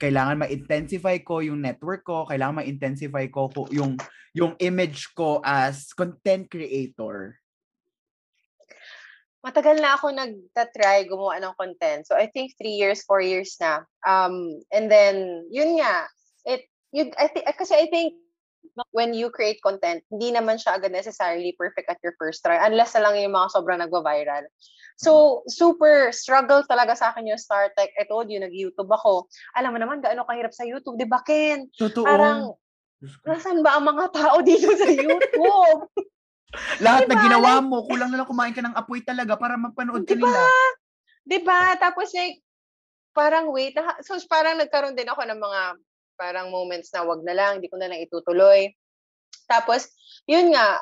[0.00, 3.98] kailangan ma-intensify ko yung network ko, kailangan ma-intensify ko yung
[4.32, 7.34] yung image ko as content creator.
[9.42, 12.04] Matagal na ako nagta-try gumawa ng content.
[12.06, 13.88] So I think three years, four years na.
[14.04, 16.06] Um, and then, yun nga,
[16.44, 18.14] it you I think kasi I think
[18.92, 22.94] when you create content, hindi naman siya agad necessarily perfect at your first try unless
[22.94, 24.46] na lang yung mga sobrang nagva-viral.
[25.00, 27.72] So, super struggle talaga sa akin yung start.
[27.80, 29.32] Like I told you, nag-YouTube ako.
[29.56, 31.72] Alam mo naman, gaano kahirap sa YouTube, di ba, Ken?
[31.72, 32.04] Totoo.
[32.04, 32.52] Parang,
[33.24, 35.88] nasan ba ang mga tao dito sa YouTube?
[36.84, 37.16] Lahat diba?
[37.16, 40.10] na ginawa mo, kulang na lang kumain ka ng apoy talaga para mapanood diba?
[40.10, 40.40] ka nila.
[41.24, 41.60] Diba?
[41.80, 42.42] Tapos like,
[43.16, 43.72] parang wait,
[44.04, 45.60] so parang nagkaroon din ako ng mga
[46.20, 48.68] parang moments na wag na lang, hindi ko na lang itutuloy.
[49.48, 49.88] Tapos,
[50.28, 50.76] yun nga,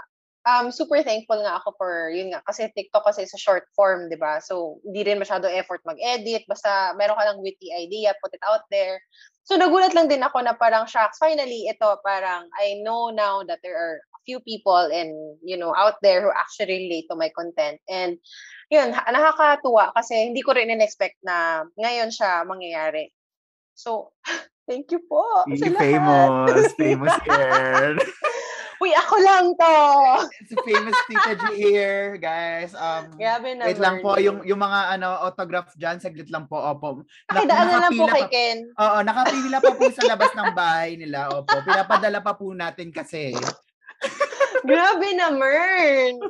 [0.49, 4.19] um, super thankful nga ako for, yun nga, kasi TikTok kasi sa short form, di
[4.19, 4.43] ba?
[4.43, 8.67] So, hindi rin masyado effort mag-edit, basta meron ka lang witty idea, put it out
[8.73, 8.99] there.
[9.47, 13.63] So, nagulat lang din ako na parang, shocks, finally, ito, parang, I know now that
[13.63, 17.33] there are a few people and, you know, out there who actually relate to my
[17.33, 17.81] content.
[17.89, 18.21] And,
[18.69, 23.09] yun, nakakatuwa kasi hindi ko rin in-expect na ngayon siya mangyayari.
[23.73, 24.13] So,
[24.69, 25.25] Thank you po.
[25.49, 26.77] Sa famous.
[26.81, 27.97] famous here.
[28.79, 29.75] Uy, ako lang to.
[30.39, 32.77] It's a famous Tita G here, guys.
[32.79, 33.67] Um, Grabe na.
[33.67, 37.03] Wait lang po, yung, yung mga ano autograph dyan, saglit lang po, opo.
[37.27, 38.59] Nakidaan na lang po kay Ken.
[38.79, 41.59] Oo, nakapila pa po sa labas ng bahay nila, opo.
[41.67, 43.35] Pinapadala pa po natin kasi.
[44.63, 46.23] Grabe na, Mern.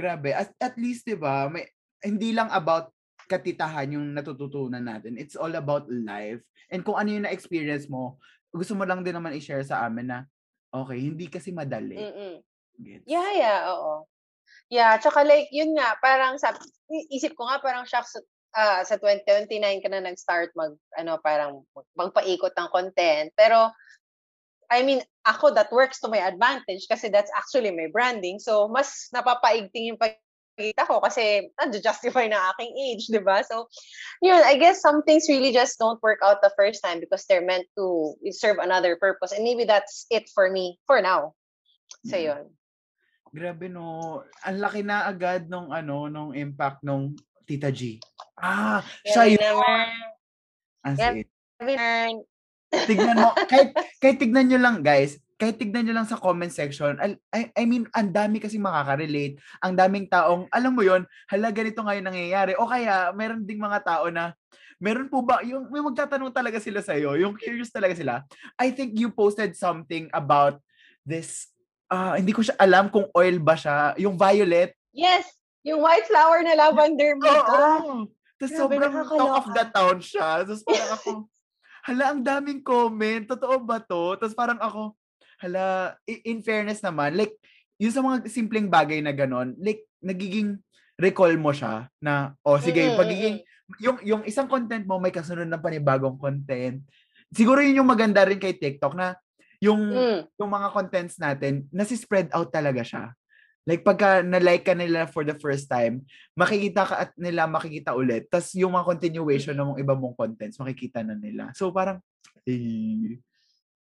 [0.00, 0.32] Grabe.
[0.32, 1.68] At, at least, di ba, may,
[2.00, 2.88] hindi lang about
[3.30, 5.14] katitahan yung natututunan natin.
[5.14, 6.42] It's all about life.
[6.66, 8.18] And kung ano yung na-experience mo,
[8.50, 10.18] gusto mo lang din naman i-share sa amin na,
[10.74, 11.94] okay, hindi kasi madali.
[11.94, 12.34] Mm-mm.
[13.06, 14.10] Yeah, yeah, oo.
[14.66, 16.54] Yeah, tsaka like, yun nga, parang sa,
[17.10, 18.18] isip ko nga, parang shocks,
[18.58, 21.62] uh, sa 2029 ka na nag-start mag, ano, parang
[21.94, 23.30] magpaikot ng content.
[23.38, 23.70] Pero,
[24.70, 28.38] I mean, ako, that works to my advantage kasi that's actually my branding.
[28.38, 30.00] So, mas napapaigting yung
[30.60, 31.48] nakikita ko kasi
[31.80, 33.40] justify na aking age, di ba?
[33.40, 33.72] So,
[34.20, 37.44] yun, I guess some things really just don't work out the first time because they're
[37.44, 39.32] meant to serve another purpose.
[39.32, 41.32] And maybe that's it for me for now.
[42.04, 42.24] So, Mm.
[42.28, 42.44] yun.
[43.32, 44.20] Grabe no.
[44.44, 47.16] Ang laki na agad nung ano, nung impact nung
[47.48, 47.96] Tita G.
[48.36, 49.40] Ah, siya Grabe yun.
[49.40, 49.86] naman.
[50.84, 51.20] As Grabe
[51.64, 52.14] in.
[52.70, 57.00] Tignan mo, kahit, kahit tignan nyo lang guys, kahit tignan nyo lang sa comment section,
[57.32, 59.40] I, I mean, ang dami kasi makaka-relate.
[59.64, 62.52] Ang daming taong, alam mo yon hala ganito ngayon nangyayari.
[62.60, 64.36] O kaya, meron ding mga tao na,
[64.76, 68.20] meron po ba, yung may magtatanong talaga sila sa'yo, yung curious talaga sila.
[68.60, 70.60] I think you posted something about
[71.08, 71.48] this,
[71.88, 74.76] ah hindi ko siya alam kung oil ba siya, yung violet.
[74.92, 75.24] Yes,
[75.64, 77.24] yung white flower na lavender Oo.
[77.24, 78.12] makeup.
[78.36, 80.28] Tapos Grabe, sobrang talk of the town siya.
[80.44, 81.10] Tapos parang ako,
[81.88, 83.24] hala, ang daming comment.
[83.24, 84.16] Totoo ba to?
[84.20, 84.96] Tapos parang ako,
[85.40, 87.34] hala, in fairness naman, like,
[87.80, 90.60] yung sa mga simpleng bagay na ganon, like, nagiging
[91.00, 93.36] recall mo siya na, oh, sige, yung Mm, pagiging,
[93.80, 96.84] yung, yung isang content mo, may kasunod ng panibagong content.
[97.32, 99.16] Siguro yun yung maganda rin kay TikTok na
[99.64, 100.28] yung, Mm.
[100.36, 103.04] yung mga contents natin, nasi-spread out talaga siya.
[103.68, 108.26] Like pagka na-like ka nila for the first time, makikita ka at nila makikita ulit.
[108.32, 111.52] Tapos yung mga continuation ng mga iba mong contents, makikita na nila.
[111.52, 112.00] So parang,
[112.48, 113.20] eh,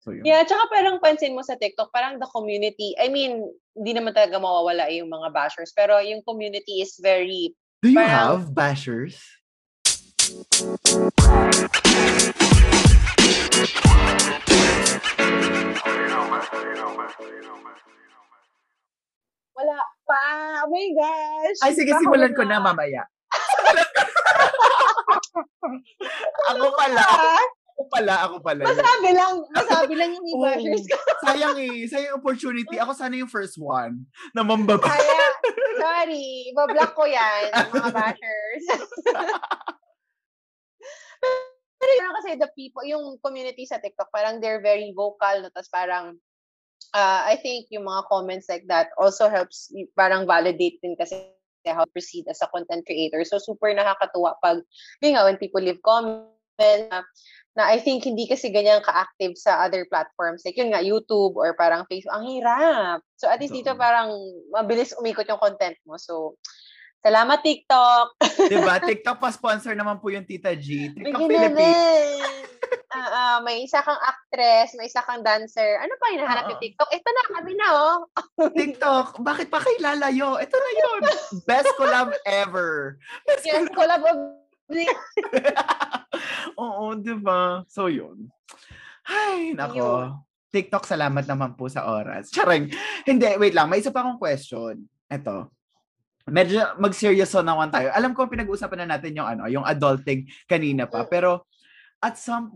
[0.05, 0.21] so yun.
[0.21, 3.41] Yeah, tsaka parang pansin mo sa TikTok, parang the community, I mean,
[3.73, 8.45] hindi naman talaga mawawala yung mga bashers, pero yung community is very, Do you parang-
[8.45, 9.17] have bashers?
[19.55, 20.23] wala pa.
[20.67, 21.59] Oh my gosh.
[21.63, 23.07] Ay, sige, simulan ko na mamaya.
[26.51, 27.01] ako pala.
[27.75, 28.63] Ako pala, ako pala.
[28.63, 30.47] Masabi lang, masabi lang yung Oo.
[30.47, 30.95] bashers ko.
[31.27, 31.83] Sayang eh.
[31.91, 32.79] Sayang opportunity.
[32.79, 34.87] Ako sana yung first one na mambaba.
[34.87, 35.27] Kaya,
[35.75, 38.63] sorry, ibablock ko yan, mga bashers.
[41.75, 45.51] Pero yun kasi the people, yung community sa TikTok, parang they're very vocal, no?
[45.51, 46.15] Tapos parang,
[46.95, 49.67] uh, I think yung mga comments like that also helps,
[49.99, 51.27] parang validate din kasi
[51.67, 53.19] how to proceed as a content creator.
[53.27, 54.63] So super nakakatuwa pag,
[55.03, 57.03] yun nga, when people leave comments, na,
[57.55, 60.43] na I think hindi kasi ganyan ka-active sa other platforms.
[60.43, 62.11] Like yun nga, YouTube or parang Facebook.
[62.11, 62.99] Ang hirap.
[63.15, 64.11] So at least dito parang
[64.51, 65.95] mabilis umikot yung content mo.
[65.95, 66.35] So,
[66.99, 68.19] salamat TikTok!
[68.51, 68.75] diba?
[68.91, 70.91] TikTok pa sponsor naman po yung Tita G.
[70.91, 72.21] TikTok Philippines.
[72.95, 75.83] Ah, ah, may isa kang actress, may isa kang dancer.
[75.83, 76.51] Ano pa hinahanap Oo.
[76.55, 76.89] yung TikTok?
[76.95, 77.97] Ito na, kami na, oh.
[78.55, 80.39] TikTok, bakit pa kayo lalayo?
[80.39, 81.01] Ito na yun.
[81.43, 82.95] Best collab ever.
[83.27, 83.99] Best Yes, collab.
[83.99, 84.44] collab of
[86.61, 87.61] Oo, di ba?
[87.69, 88.29] So, yun.
[89.05, 90.17] Ay, nako.
[90.49, 92.31] TikTok, salamat naman po sa oras.
[92.31, 92.71] Charing.
[93.03, 93.67] Hindi, wait lang.
[93.67, 94.87] May isa pa akong question.
[95.11, 95.51] Ito.
[96.25, 97.93] Medyo mag-seryoso naman tayo.
[97.93, 101.05] Alam ko pinag-uusapan na natin yung ano, yung adulting kanina pa.
[101.05, 101.09] Mm.
[101.11, 101.45] Pero
[102.01, 102.49] at some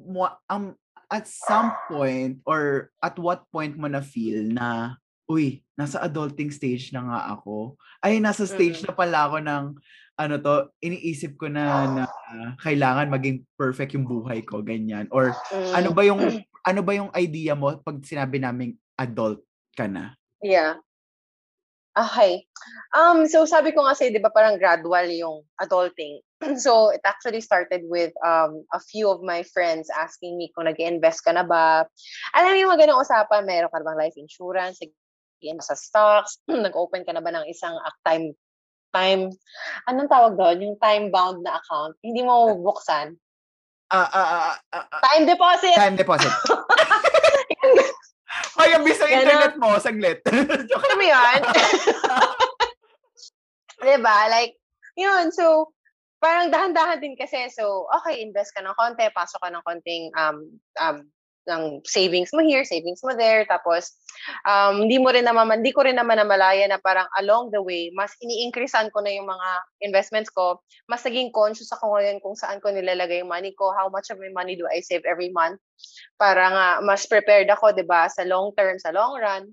[0.50, 0.74] um,
[1.12, 4.98] at some point or at what point mo na feel na
[5.30, 7.78] uy, nasa adulting stage na nga ako.
[8.02, 8.86] Ay, nasa stage Mm.
[8.90, 9.64] na pala ako ng
[10.20, 12.04] ano to, iniisip ko na na
[12.60, 15.08] kailangan maging perfect yung buhay ko, ganyan.
[15.16, 15.32] Or
[15.72, 19.40] ano ba yung ano ba yung idea mo pag sinabi naming adult
[19.80, 20.20] ka na?
[20.44, 20.84] Yeah.
[22.00, 22.48] Okay.
[22.96, 26.22] Um, so sabi ko nga sa'yo, di ba parang gradual yung adulting.
[26.64, 30.80] so it actually started with um, a few of my friends asking me kung nag
[30.80, 31.84] invest ka na ba.
[32.36, 34.94] Alam mo yung mga usapan, meron ka bang life insurance, nag
[35.64, 38.36] sa stocks, nag-open ka na ba ng isang ac- time
[38.94, 39.30] time
[39.88, 40.58] anong tawag doon?
[40.66, 41.96] Yung time bound na account.
[42.02, 43.16] Hindi mo buksan.
[43.90, 45.74] Ah, ah, ah, ah, ah, Time deposit.
[45.74, 46.30] time deposit.
[48.60, 49.10] Hoy, ang Ganon.
[49.10, 50.22] internet mo, saglit.
[50.70, 51.40] Joke Alam mo yun?
[53.88, 54.18] diba?
[54.30, 54.54] Like,
[54.94, 55.32] yun.
[55.34, 55.74] So,
[56.22, 57.50] parang dahan-dahan din kasi.
[57.50, 60.38] So, okay, invest ka ng konti, pasok ka ng konting um,
[60.78, 60.98] um,
[61.50, 63.44] ng savings mo here, savings mo there.
[63.50, 63.98] Tapos,
[64.46, 67.90] um, hindi mo rin naman, hindi ko rin naman namalaya na parang along the way,
[67.98, 69.50] mas ini-increasean ko na yung mga
[69.82, 70.62] investments ko.
[70.86, 74.22] Mas naging conscious ako ngayon kung saan ko nilalagay yung money ko, how much of
[74.22, 75.58] my money do I save every month.
[76.22, 79.50] Para nga, mas prepared ako, di ba, sa long term, sa long run.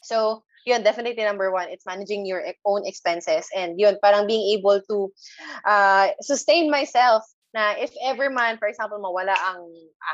[0.00, 3.48] So, yun, definitely number one, it's managing your own expenses.
[3.56, 5.12] And yun, parang being able to
[5.64, 7.24] uh, sustain myself
[7.56, 9.64] na if ever man, for example, mawala ang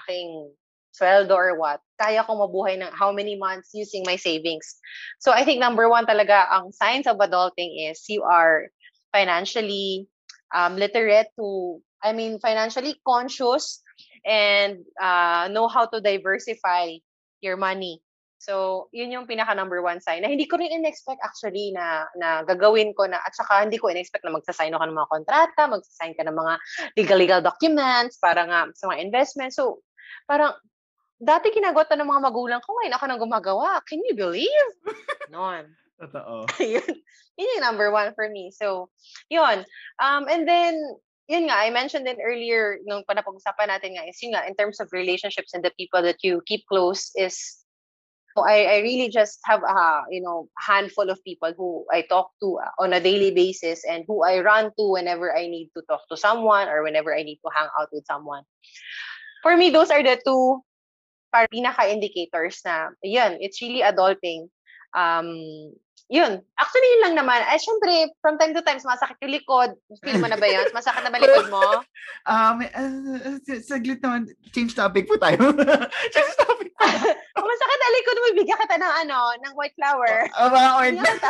[0.02, 0.54] aking
[0.94, 4.78] sweldo or what, kaya ko mabuhay ng how many months using my savings.
[5.18, 8.70] So I think number one talaga, ang signs of adulting is you are
[9.10, 10.06] financially
[10.54, 13.82] um, literate to, I mean, financially conscious
[14.24, 17.02] and uh, know how to diversify
[17.42, 18.00] your money.
[18.44, 22.44] So, yun yung pinaka number one sign na hindi ko rin in-expect actually na, na
[22.44, 26.12] gagawin ko na at saka hindi ko in-expect na magsasign ako ng mga kontrata, magsasign
[26.12, 26.54] ka ng mga
[26.92, 29.56] legal-legal documents para nga sa mga investment.
[29.56, 29.80] So,
[30.28, 30.52] parang
[31.24, 33.80] dati ginagawa to ng mga magulang ko, ngayon ako nang gumagawa.
[33.88, 34.70] Can you believe?
[35.32, 35.64] Non.
[36.00, 36.44] Totoo.
[36.60, 36.90] yun,
[37.38, 38.52] yun yung number one for me.
[38.52, 38.90] So,
[39.30, 39.64] yun.
[40.02, 40.76] Um, and then,
[41.28, 44.80] yun nga, I mentioned it earlier nung panapag-usapan natin nga is yun nga, in terms
[44.80, 47.64] of relationships and the people that you keep close is
[48.42, 52.58] I, I really just have a you know handful of people who I talk to
[52.58, 56.02] uh, on a daily basis and who I run to whenever I need to talk
[56.10, 58.42] to someone or whenever I need to hang out with someone.
[59.42, 60.66] For me, those are the two
[61.34, 64.46] par pinaka indicators na yun, it's really adulting.
[64.94, 65.74] Um,
[66.06, 66.38] yun.
[66.54, 67.42] Actually, yun lang naman.
[67.42, 69.74] Ay, syempre, from time to time, masakit yung likod.
[70.04, 70.70] Feel mo na ba yun?
[70.70, 71.62] Masakit na ba likod mo?
[72.24, 74.28] Um, uh, saglit naman.
[74.52, 75.52] Change topic po tayo.
[76.14, 76.84] Change topic po.
[77.52, 80.28] masakit na likod mo, bigyan kita ng ano, ng white flower.
[80.32, 81.20] Uh, mga ointment.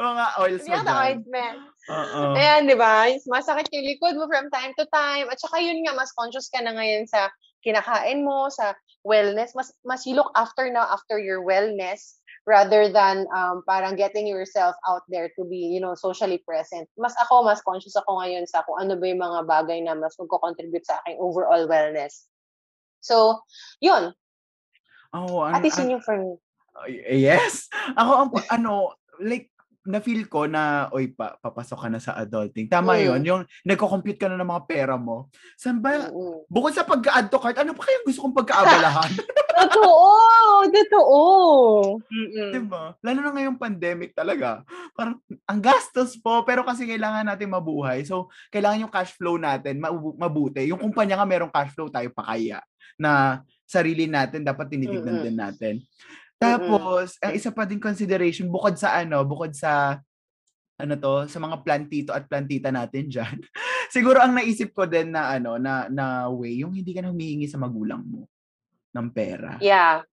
[0.00, 0.88] mga oils mo dyan.
[0.88, 1.56] ointment.
[1.88, 2.32] Uh-uh.
[2.32, 3.12] Ayan, di ba?
[3.28, 5.28] Masakit yung likod mo from time to time.
[5.28, 7.28] At saka yun nga, mas conscious ka na ngayon sa
[7.64, 9.52] kinakain mo, sa wellness.
[9.54, 14.74] Mas, mas you look after now after your wellness rather than um, parang getting yourself
[14.88, 16.88] out there to be, you know, socially present.
[16.96, 20.16] Mas ako, mas conscious ako ngayon sa kung ano ba yung mga bagay na mas
[20.16, 22.26] magko-contribute sa aking overall wellness.
[23.00, 23.44] So,
[23.80, 24.16] yun.
[25.12, 26.36] Oh, an, At least yun yung for me.
[26.76, 27.68] Uh, yes.
[28.00, 29.52] Ako, ang, ano, like,
[29.90, 32.70] na-feel ko na, oy, pa, papasok ka na sa adulting.
[32.70, 33.02] Tama mm.
[33.04, 35.28] yon Yung nagko-compute ka na ng mga pera mo.
[35.58, 36.46] Saan ba, mm.
[36.46, 39.12] bukod sa pag-add to cart, ano pa kayang gusto kong pagkaabalahan?
[39.60, 40.08] totoo!
[40.70, 41.20] Totoo!
[42.06, 42.50] Mm-mm.
[42.54, 42.94] Diba?
[43.02, 44.62] Lalo na ngayong pandemic talaga.
[44.94, 48.06] Parang, ang gastos po, pero kasi kailangan natin mabuhay.
[48.06, 49.82] So, kailangan yung cash flow natin
[50.16, 50.64] mabuti.
[50.70, 52.62] Yung kumpanya nga merong cash flow, tayo pa kaya.
[52.94, 55.26] Na sarili natin, dapat tinitignan Mm-mm.
[55.26, 55.74] din natin.
[56.40, 60.00] Tapos, ang isa pa din consideration, bukod sa ano, bukod sa
[60.80, 63.36] ano to, sa mga plantito at plantita natin diyan.
[63.94, 67.44] siguro ang naisip ko din na ano, na na way, yung hindi ka na humihingi
[67.44, 68.24] sa magulang mo
[68.96, 69.60] ng pera.
[69.60, 70.08] Yeah.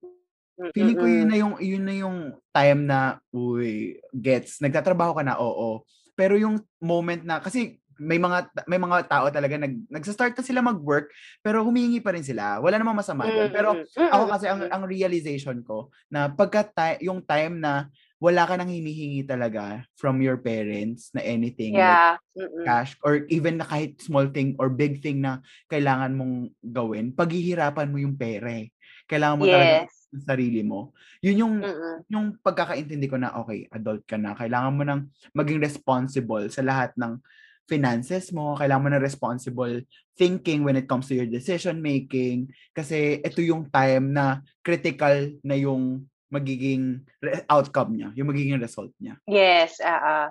[0.73, 2.17] Feeling ko yun na yung yun na yung
[2.51, 5.85] time na uy, gets, nagtatrabaho ka na, oo.
[6.17, 10.62] Pero yung moment na kasi may mga may mga tao talaga nag nagsa-start na sila
[10.65, 11.10] mag-work
[11.41, 12.62] pero humihingi pa rin sila.
[12.62, 13.49] Wala namang masama doon.
[13.49, 18.57] Pero ako kasi ang ang realization ko na pagka ta- yung time na wala ka
[18.57, 22.17] nang hinihingi talaga from your parents na anything yeah.
[22.33, 27.13] like cash or even na kahit small thing or big thing na kailangan mong gawin,
[27.13, 28.73] paghihirapan mo yung pera eh.
[29.05, 29.53] Kailangan mo yes.
[29.53, 29.75] talaga
[30.17, 30.79] yung sarili mo.
[31.21, 31.97] Yun yung Mm-mm.
[32.10, 34.33] yung pagkakaintindi ko na okay, adult ka na.
[34.33, 37.21] Kailangan mo nang maging responsible sa lahat ng
[37.67, 39.84] finances mo, kailangan mo na responsible
[40.15, 45.53] thinking when it comes to your decision making kasi ito yung time na critical na
[45.53, 47.03] yung magiging
[47.47, 49.15] outcome niya, yung magiging result niya.
[49.27, 50.27] Yes, ah uh, uh.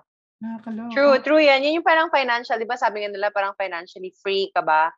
[0.92, 1.64] True, true yan.
[1.64, 4.92] Yun yung parang financial, di ba sabi nga nila parang financially free ka ba?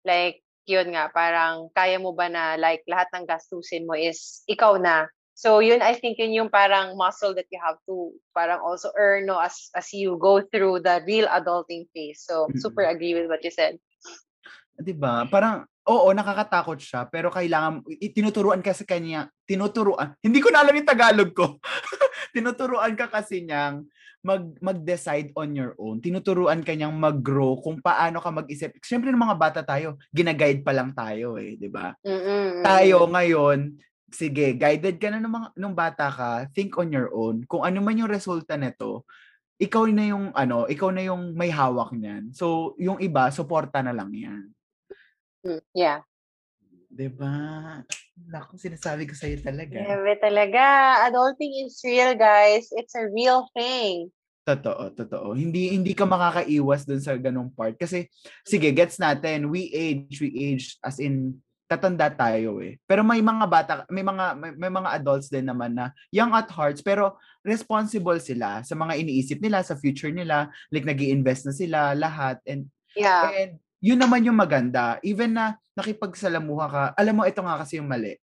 [0.00, 4.80] Like, yun nga, parang kaya mo ba na like lahat ng gastusin mo is ikaw
[4.80, 5.04] na
[5.38, 9.30] So yun, I think yun yung parang muscle that you have to parang also earn
[9.30, 12.26] no, as, as you go through the real adulting phase.
[12.26, 12.58] So mm-hmm.
[12.58, 13.78] super agree with what you said.
[14.82, 15.30] 'Di ba?
[15.30, 20.18] Parang oo, nakakatakot siya, pero kailangan tinuturuan ka sa kanya, tinuturuan.
[20.18, 21.62] Hindi ko na alam yung Tagalog ko.
[22.34, 23.86] tinuturuan ka kasi niyang
[24.18, 26.02] mag mag-decide on your own.
[26.02, 28.74] Tinuturuan ka niyang mag-grow kung paano ka mag-isip.
[28.82, 31.94] Siyempre ng mga bata tayo, gina-guide pa lang tayo eh, 'di ba?
[32.02, 32.66] Mm-mm.
[32.66, 37.44] Tayo ngayon, sige, guided ka na ng mga nung bata ka, think on your own.
[37.44, 39.04] Kung ano man yung resulta nito,
[39.58, 42.30] ikaw na yung ano, ikaw na yung may hawak niyan.
[42.32, 44.44] So, yung iba, suporta na lang 'yan.
[45.44, 46.00] Mm, yeah.
[46.88, 47.34] 'Di ba?
[48.18, 49.78] Naku, sinasabi ko sa iyo talaga.
[49.78, 50.62] Grabe talaga.
[51.06, 52.70] Adulting is real, guys.
[52.74, 54.10] It's a real thing.
[54.48, 55.36] Totoo, totoo.
[55.36, 58.08] Hindi hindi ka makakaiwas dun sa ganung part kasi
[58.48, 61.36] sige, gets natin, we age, we age as in
[61.68, 62.80] tatanda tayo eh.
[62.88, 66.48] Pero may mga bata, may mga may, may mga adults din naman na young at
[66.48, 71.92] hearts pero responsible sila sa mga iniisip nila sa future nila, like nag-iinvest na sila
[71.92, 72.66] lahat and
[72.96, 73.28] yeah.
[73.28, 74.96] and yun naman yung maganda.
[75.04, 78.16] Even na nakipagsalamuha ka, alam mo ito nga kasi yung mali.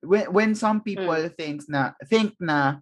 [0.00, 1.34] When when some people mm.
[1.34, 2.80] thinks na think na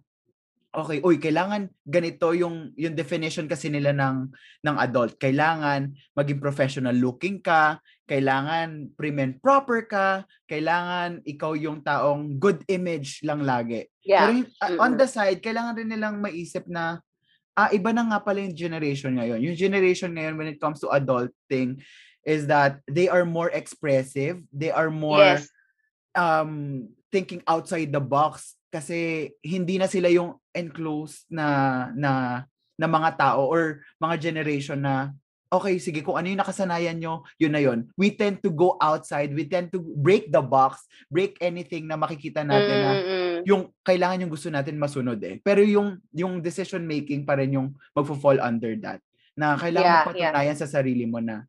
[0.71, 4.31] okay, uy, kailangan ganito yung yung definition kasi nila ng
[4.63, 5.19] ng adult.
[5.19, 12.63] Kailangan maging professional looking ka, kailangan prim and proper ka, kailangan ikaw yung taong good
[12.71, 13.87] image lang lagi.
[14.07, 14.31] Yeah.
[14.31, 17.03] Pero uh, on the side, kailangan rin nilang maisip na
[17.59, 19.43] ah, iba na nga pala yung generation ngayon.
[19.43, 21.83] Yung generation ngayon when it comes to adulting
[22.23, 25.51] is that they are more expressive, they are more yes.
[26.15, 31.45] um thinking outside the box kasi hindi na sila yung enclosed na
[31.93, 32.43] na
[32.79, 35.13] na mga tao or mga generation na
[35.51, 37.83] okay, sige, kung ano yung nakasanayan nyo, yun na yun.
[37.99, 42.47] We tend to go outside, we tend to break the box, break anything na makikita
[42.47, 43.37] natin na Mm-mm.
[43.43, 45.43] yung kailangan yung gusto natin masunod eh.
[45.43, 49.03] Pero yung yung decision making pa rin yung magfo-fall under that.
[49.35, 51.43] Na kailangan Yeah, patunayan sa sarili mo na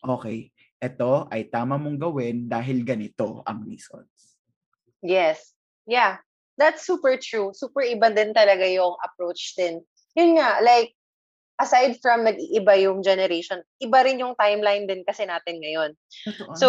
[0.00, 0.48] okay,
[0.80, 4.40] ito ay tama mong gawin dahil ganito ang reasons.
[5.04, 5.52] Yes.
[5.84, 6.24] Yeah.
[6.56, 7.50] That's super true.
[7.54, 9.82] Super iba din talaga yung approach din.
[10.14, 10.94] Yun nga, like,
[11.62, 15.90] aside from nag-iiba yung generation, iba rin yung timeline din kasi natin ngayon.
[16.26, 16.68] Totoo, So?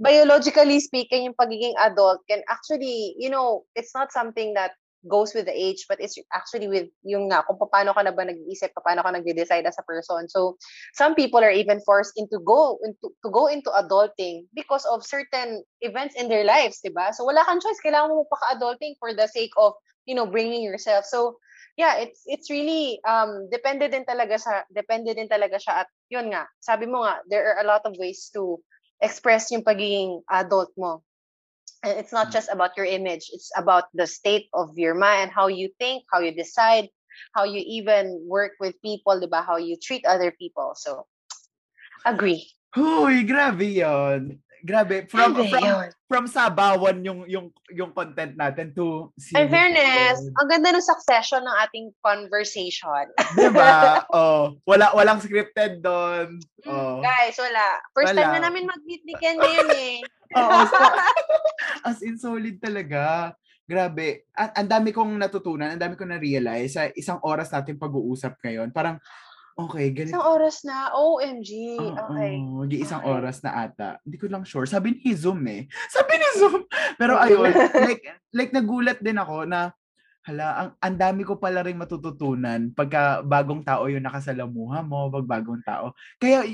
[0.00, 4.72] Biologically speaking, yung pagiging adult can actually, you know, it's not something that
[5.08, 8.26] goes with the age, but it's actually with yung nga, kung paano ka na ba
[8.26, 10.28] nag-iisip, paano ka nag-decide as a person.
[10.28, 10.58] So,
[10.94, 15.62] some people are even forced into go into to go into adulting because of certain
[15.80, 17.12] events in their lives, 'di ba?
[17.14, 21.04] So wala kang choice, kailangan mo pa-adulting for the sake of, you know, bringing yourself.
[21.06, 21.38] So,
[21.76, 26.32] yeah, it's it's really um depende din talaga sa depende din talaga siya at yun
[26.32, 28.58] nga, sabi mo nga, there are a lot of ways to
[29.02, 31.04] express yung pagiging adult mo.
[31.86, 32.32] And it's not Mm.
[32.34, 36.18] just about your image, it's about the state of your mind, how you think, how
[36.18, 36.90] you decide,
[37.32, 39.46] how you even work with people ba?
[39.46, 40.74] How you treat other people.
[40.74, 41.06] So,
[42.04, 42.50] agree.
[42.74, 44.42] Huy, grabe yon.
[44.66, 45.06] Grabe.
[45.06, 45.88] From, Grabe from, yun.
[46.10, 50.34] from sabawan yung, yung, yung content natin to In serious fairness, episode.
[50.42, 53.04] ang ganda ng succession ng ating conversation.
[53.38, 54.02] Diba?
[54.16, 56.42] Oh, wala, walang scripted doon.
[56.66, 56.98] Oh.
[56.98, 57.78] Guys, wala.
[57.94, 58.42] First time Wala.
[58.42, 59.96] na namin mag-meet ni Ken ngayon eh.
[60.40, 60.76] Oo, so,
[61.88, 63.30] as in solid talaga.
[63.66, 64.26] Grabe.
[64.34, 68.70] Ang, ang dami kong natutunan, ang dami kong na-realize sa isang oras natin pag-uusap ngayon.
[68.70, 68.98] Parang,
[69.56, 70.12] okay, ganito.
[70.16, 70.92] Isang oras na.
[70.92, 71.50] OMG.
[71.80, 72.32] Okay.
[72.44, 73.12] Oo, isang Okay.
[73.16, 73.90] oras na ata.
[74.04, 74.68] Hindi ko lang sure.
[74.68, 75.64] Sabi ni Zoom eh.
[75.94, 76.62] Sabi ni Zoom.
[77.00, 77.50] Pero ayun,
[77.88, 79.72] like, like nagulat din ako na,
[80.26, 85.26] hala, ang, ang dami ko pala rin matututunan pagka bagong tao yung nakasalamuha mo, pag
[85.26, 85.94] bagong tao.
[86.18, 86.44] Kaya,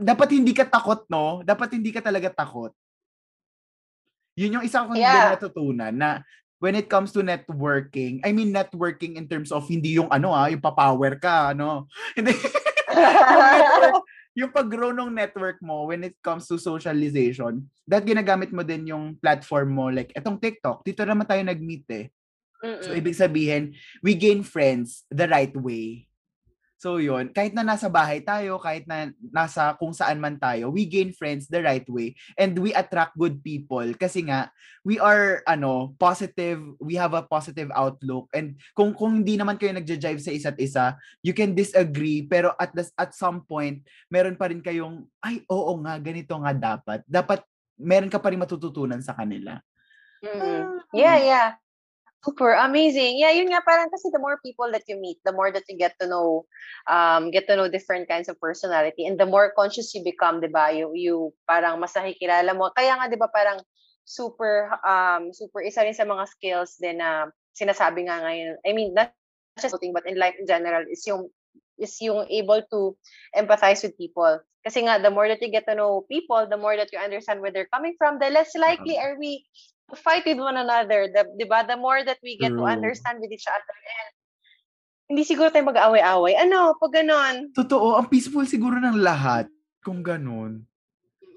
[0.00, 1.40] dapat hindi ka takot, no?
[1.40, 2.72] Dapat hindi ka talaga takot.
[4.36, 5.12] Yun yung isa kong Yeah.
[5.12, 6.10] din natutunan na
[6.60, 10.46] when it comes to networking, I mean networking in terms of hindi yung ano ah,
[10.52, 11.88] yung papower ka, ano.
[12.16, 12.36] Hindi.
[12.36, 13.00] yung,
[13.56, 14.04] network,
[14.36, 19.16] yung pag-grow ng network mo when it comes to socialization, that ginagamit mo din yung
[19.18, 20.84] platform mo like etong TikTok.
[20.84, 22.06] Dito naman tayo nag-meet eh.
[22.60, 23.00] So Mm-mm.
[23.00, 23.72] ibig sabihin,
[24.04, 26.09] we gain friends the right way.
[26.80, 30.88] So yun, kahit na nasa bahay tayo, kahit na nasa kung saan man tayo, we
[30.88, 34.48] gain friends the right way and we attract good people kasi nga
[34.80, 39.76] we are ano, positive, we have a positive outlook and kung kung hindi naman kayo
[39.76, 44.48] nagja-jive sa isa't isa, you can disagree pero at the, at some point meron pa
[44.48, 47.04] rin kayong ay oo nga ganito nga dapat.
[47.04, 47.44] Dapat
[47.76, 49.60] meron ka pa rin matututunan sa kanila.
[50.24, 50.80] Mm-mm.
[50.96, 51.59] Yeah, yeah.
[52.20, 53.16] Super amazing.
[53.16, 55.80] Yeah, yun nga parang kasi the more people that you meet, the more that you
[55.80, 56.44] get to know
[56.84, 60.52] um get to know different kinds of personality and the more conscious you become, 'di
[60.52, 60.68] ba?
[60.68, 62.68] You you parang mas nakikilala mo.
[62.76, 63.64] Kaya nga 'di ba parang
[64.04, 68.60] super um super isa rin sa mga skills din na sinasabi nga ngayon.
[68.68, 69.16] I mean, not
[69.56, 71.32] just voting but in life in general is yung
[71.80, 73.00] is yung able to
[73.32, 74.44] empathize with people.
[74.60, 77.40] Kasi nga, the more that you get to know people, the more that you understand
[77.40, 79.48] where they're coming from, the less likely are we
[79.90, 81.10] to fight with one another.
[81.10, 81.66] The, di ba?
[81.66, 82.70] The more that we get to True.
[82.70, 83.74] understand with each other.
[83.74, 84.12] And
[85.10, 86.38] hindi siguro tayo mag-away-away.
[86.38, 86.78] Ano?
[86.78, 87.50] Pag ganon.
[87.50, 89.50] Totoo, ang peaceful siguro ng lahat
[89.82, 90.62] kung ganun.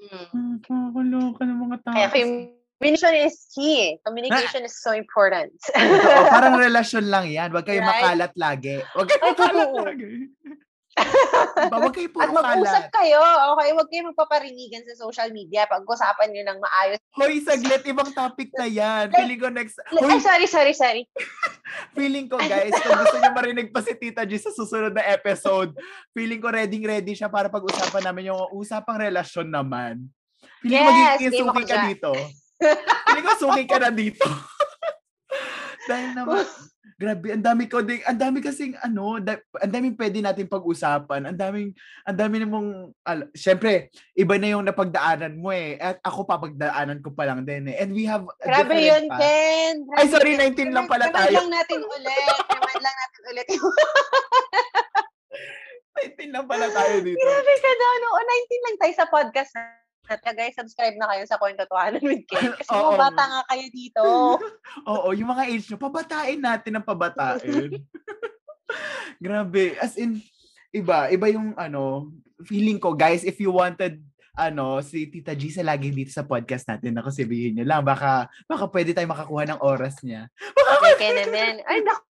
[0.04, 0.26] Mm.
[0.30, 1.96] Hmm, Kakaloka ng mga tao.
[1.96, 3.96] Kaya communication is key.
[4.04, 5.50] Communication is so important.
[5.72, 7.50] Totoo, parang relasyon lang yan.
[7.50, 7.90] Huwag kayo Right?
[8.04, 8.78] makalat lagi.
[8.94, 10.12] Huwag kayo Ay, makalat lagi.
[10.94, 11.90] Diba?
[11.90, 12.94] Kayo At mag-usap kalat.
[12.94, 13.20] kayo.
[13.56, 15.66] Okay, huwag kayo magpaparinigan sa social media.
[15.66, 17.00] Pag-usapan nyo ng maayos.
[17.14, 19.10] Hoy, saglit, ibang topic na yan.
[19.10, 21.04] Feeling ko next, Ay, hoy, sorry, sorry, sorry.
[21.98, 25.74] feeling ko guys, kung gusto niyo marinig pa si Tita G sa susunod na episode,
[26.14, 30.06] feeling ko ready-ready siya para pag-usapan namin yung usapang relasyon naman.
[30.62, 31.86] Feeling ko Yes, magiging suki ka dyan.
[31.90, 32.12] dito.
[33.10, 34.26] feeling ko suki ka na dito.
[35.90, 36.46] Dahil naman,
[37.04, 41.28] grabe, ang dami ko din, ang dami kasing ano, da, ang daming pwede natin pag-usapan.
[41.28, 41.70] Ang daming,
[42.08, 45.76] ang dami namang, al- syempre, iba na yung napagdaanan mo eh.
[45.76, 47.84] At ako papagdaanan ko pa lang din eh.
[47.84, 49.20] And we have Grabe yun, path.
[49.20, 49.76] Ken.
[50.00, 50.72] Ay, Grabe sorry, yun.
[50.72, 51.28] 19 lang pala tayo.
[51.28, 52.36] Remind lang natin ulit.
[52.48, 53.48] Remind lang natin ulit.
[56.24, 57.20] 19 lang pala tayo dito.
[57.20, 57.92] Grabe ka daw.
[58.00, 58.10] No?
[58.24, 59.52] 19 lang tayo sa podcast
[60.08, 60.34] natin.
[60.36, 62.52] Guys, subscribe na kayo sa Kwento Tuhanan with Ken.
[62.54, 62.94] Kasi Oo.
[62.94, 64.04] mga bata nga kayo dito.
[64.92, 67.70] Oo, yung mga age nyo, pabatain natin ang pabatain.
[69.24, 69.80] Grabe.
[69.80, 70.20] As in,
[70.76, 71.08] iba.
[71.08, 72.12] Iba yung ano,
[72.44, 76.66] feeling ko, guys, if you wanted ano, si Tita G sa lagi dito sa podcast
[76.66, 76.98] natin.
[76.98, 80.26] Ako sabihin niyo lang, baka, baka pwede tayo makakuha ng oras niya.
[80.58, 81.62] Baka okay, naman.
[81.70, 82.13] Ay, naku.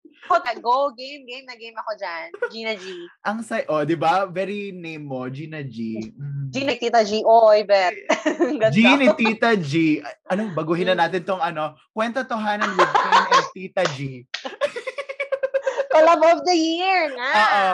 [0.61, 2.27] Go, game, game na game ako dyan.
[2.49, 2.85] Gina G.
[3.21, 4.25] Ang say, oh, di ba?
[4.25, 6.09] Very name mo, Gina G.
[6.15, 6.49] Mm.
[6.49, 7.21] Gina Tita G.
[7.21, 7.93] Oy, bet.
[8.75, 10.01] Gina Tita G.
[10.25, 13.99] Ano, baguhin na natin tong ano, kwento tohanan with Queen and Tita G.
[15.95, 17.31] Collab of the year nga.
[17.31, 17.67] Oo.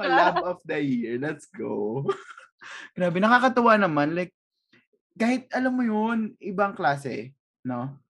[0.00, 1.20] Collab of the year.
[1.20, 2.06] Let's go.
[2.96, 4.16] Grabe, nakakatuwa naman.
[4.16, 4.32] Like,
[5.16, 8.00] kahit alam mo yun, ibang klase, no?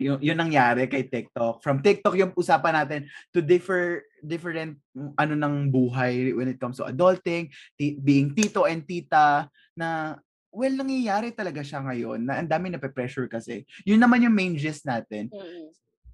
[0.00, 1.60] Yun, yun nangyari kay TikTok.
[1.60, 4.80] From TikTok yung usapan natin to differ different
[5.20, 10.18] ano ng buhay when it comes to adulting, t- being tito and tita na
[10.52, 13.62] well nangyayari talaga siya ngayon na ang dami na pressure kasi.
[13.86, 15.30] Yun naman yung main gist natin.
[15.30, 15.66] Mm-hmm.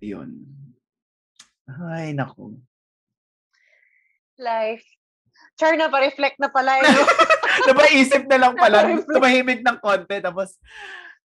[0.05, 0.31] Yun.
[1.69, 2.57] Ay, nako.
[4.39, 4.87] Life.
[5.59, 6.79] Char na pa-reflect na pala.
[6.79, 6.87] Eh,
[7.69, 8.87] Napaisip na lang pala.
[9.11, 10.17] Tumahimik ng konti.
[10.23, 10.55] Tapos,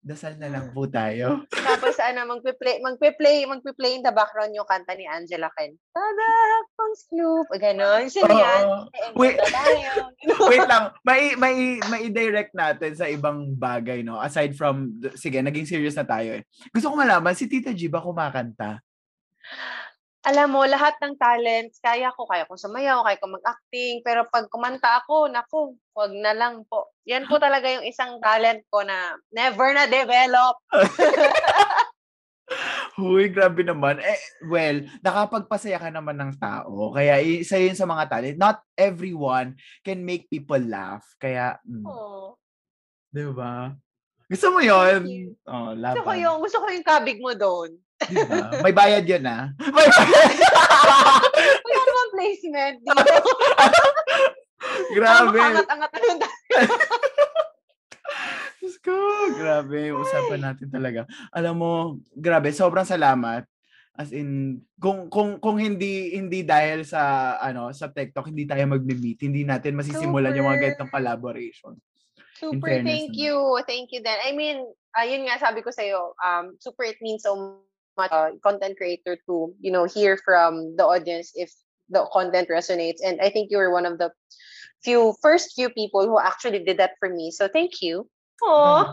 [0.04, 1.48] dasal na lang po tayo.
[1.48, 5.72] Tapos ano, magpe-play, magpe-play, magpe-play in the background yung kanta ni Angela Ken.
[5.96, 6.30] Tada,
[6.76, 7.48] pang Snoop.
[7.56, 8.12] Ganon.
[8.12, 8.64] Sino yan?
[9.16, 9.40] Wait,
[10.52, 10.92] wait lang.
[11.08, 14.20] May, may, may direct natin sa ibang bagay, no?
[14.20, 16.44] Aside from, sige, naging serious na tayo eh.
[16.76, 18.84] Gusto ko malaman, si Tita G ba kumakanta?
[20.24, 24.48] Alam mo, lahat ng talents, kaya ko, kaya ko sumayaw, kaya ko mag-acting, pero pag
[24.48, 26.96] kumanta ako, naku, wag na lang po.
[27.04, 30.56] Yan po talaga yung isang talent ko na never na develop.
[32.96, 34.00] Huy, grabe naman.
[34.00, 36.94] Eh, well, nakapagpasaya ka naman ng tao.
[36.94, 38.38] Kaya isa yun sa mga talent.
[38.40, 41.04] Not everyone can make people laugh.
[41.20, 41.84] Kaya, mm.
[41.84, 42.38] Oh.
[43.12, 43.74] Di ba?
[44.34, 45.02] Gusto mo yun?
[45.46, 45.94] Oh, laban.
[45.94, 47.78] Gusto ko yung, gusto ko yung kabig mo doon.
[48.10, 48.50] Diba?
[48.66, 49.54] May bayad yun, ah.
[49.78, 50.42] May bayad.
[51.70, 53.18] Wala naman placement dito.
[54.98, 55.38] grabe.
[55.38, 56.28] Angat-angat na
[58.64, 58.96] Diyos ko,
[59.36, 61.04] grabe usapan natin talaga.
[61.36, 61.72] Alam mo,
[62.16, 63.44] grabe, sobrang salamat.
[63.94, 69.20] As in, kung kung kung hindi hindi dahil sa ano sa TikTok hindi tayo magme-meet,
[69.22, 70.38] hindi natin masisimulan Super.
[70.40, 71.76] yung mga ganitong collaboration.
[72.44, 73.62] Super, thank you.
[73.68, 74.20] Thank you then.
[74.20, 74.68] I mean,
[75.00, 77.58] ayun nga sabi ko sa iyo, um super it means so
[77.96, 81.48] much uh, content creator to you know hear from the audience if
[81.88, 83.00] the content resonates.
[83.00, 84.12] And i think you were one of the
[84.84, 87.32] few first few people who actually did that for me.
[87.32, 88.10] So thank you.
[88.44, 88.92] Oh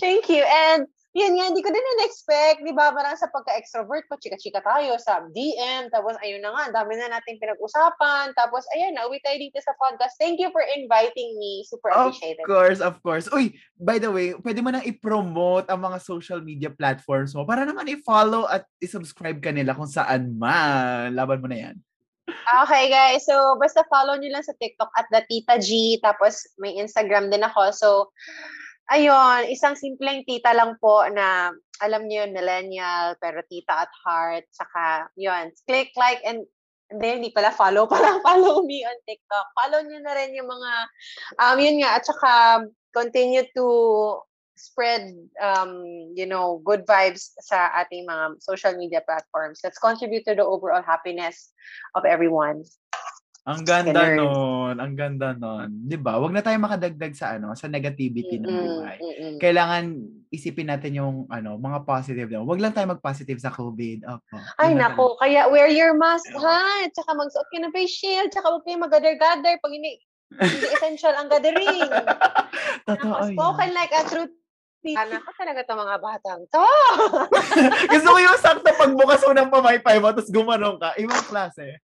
[0.00, 0.42] thank you.
[0.42, 2.88] And yun nga, hindi ko din in-expect, di ba?
[2.88, 7.36] Parang sa pagka-extrovert ko, chika-chika tayo sa DM, tapos ayun na nga, dami na natin
[7.36, 10.16] pinag-usapan, tapos ayun, nauwi tayo dito sa podcast.
[10.16, 11.68] Thank you for inviting me.
[11.68, 12.48] Super appreciated.
[12.48, 13.26] Of course, of course.
[13.28, 17.68] Uy, by the way, pwede mo nang i-promote ang mga social media platforms mo para
[17.68, 21.12] naman i-follow at i-subscribe ka nila kung saan man.
[21.12, 21.76] Laban mo na yan.
[22.64, 23.28] Okay, guys.
[23.28, 26.00] So, basta follow nyo lang sa TikTok at the Tita G.
[26.00, 27.62] Tapos, may Instagram din ako.
[27.76, 27.88] So,
[28.90, 34.46] Ayun, isang simpleng tita lang po na alam niyo yun, millennial, pero tita at heart.
[34.50, 36.42] Saka, yun, click, like, and
[36.92, 39.46] hindi, hindi pala follow, parang follow me on TikTok.
[39.56, 40.72] Follow niyo na rin yung mga,
[41.40, 42.32] um, yun nga, at saka
[42.92, 43.66] continue to
[44.54, 45.10] spread,
[45.40, 45.82] um,
[46.14, 49.64] you know, good vibes sa ating mga social media platforms.
[49.64, 51.50] Let's contribute to the overall happiness
[51.96, 52.62] of everyone.
[53.42, 54.18] Ang ganda Ganun.
[54.22, 54.74] nun.
[54.78, 55.68] Ang ganda nun.
[55.90, 56.14] 'Di ba?
[56.22, 58.46] Huwag na tayo makadagdag sa ano, sa negativity mm-hmm.
[58.46, 58.98] ng buhay.
[59.02, 59.34] Mm-hmm.
[59.42, 59.84] Kailangan
[60.30, 62.46] isipin natin yung ano, mga positive daw.
[62.46, 64.06] Huwag lang tayo mag-positive sa COVID.
[64.06, 64.36] Opo.
[64.62, 66.86] Ay nako, kaya wear your mask ha.
[66.94, 69.98] Tsaka magsuot ka ng face shield, tsaka huwag kayong mag-gather-gather pag hindi
[70.38, 71.82] hindi essential ang gathering.
[72.86, 73.34] Totoo.
[73.34, 74.32] Spoken like a truth
[74.82, 76.66] Anak ko talaga to mga batang to.
[77.94, 80.98] Gusto ko yung sakto pagbukas mo ng pamaypay mo, tapos gumanong ka.
[80.98, 81.78] Ibang klase.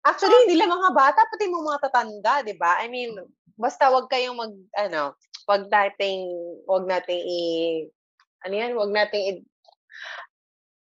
[0.00, 2.80] Actually, hindi lang mga bata, pati mga mga tatanda, di ba?
[2.80, 3.12] I mean,
[3.60, 5.12] basta wag kayong mag, ano,
[5.44, 6.24] wag nating,
[6.64, 7.40] wag nating i,
[8.48, 9.32] ano yan, wag nating i,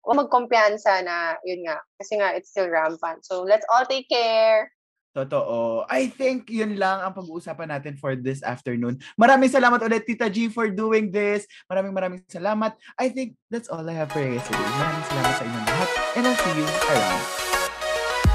[0.07, 3.27] wag magkumpiyansa na, yun nga, kasi nga, it's still rampant.
[3.27, 4.71] So, let's all take care.
[5.11, 5.83] Totoo.
[5.91, 8.95] I think yun lang ang pag-uusapan natin for this afternoon.
[9.19, 11.43] Maraming salamat ulit, Tita G, for doing this.
[11.67, 12.79] Maraming maraming salamat.
[12.95, 14.71] I think that's all I have for you today.
[14.79, 15.89] Maraming salamat sa inyong lahat.
[16.15, 17.60] And I'll see you around.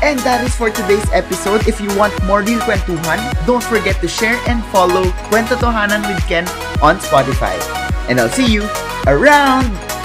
[0.02, 1.66] And that is for today's episode.
[1.66, 6.20] If you want more Real Kwentuhan, don't forget to share and follow Kwento Tohanan with
[6.28, 6.46] Ken
[6.82, 7.56] on Spotify.
[8.08, 8.68] And I'll see you
[9.06, 9.95] around!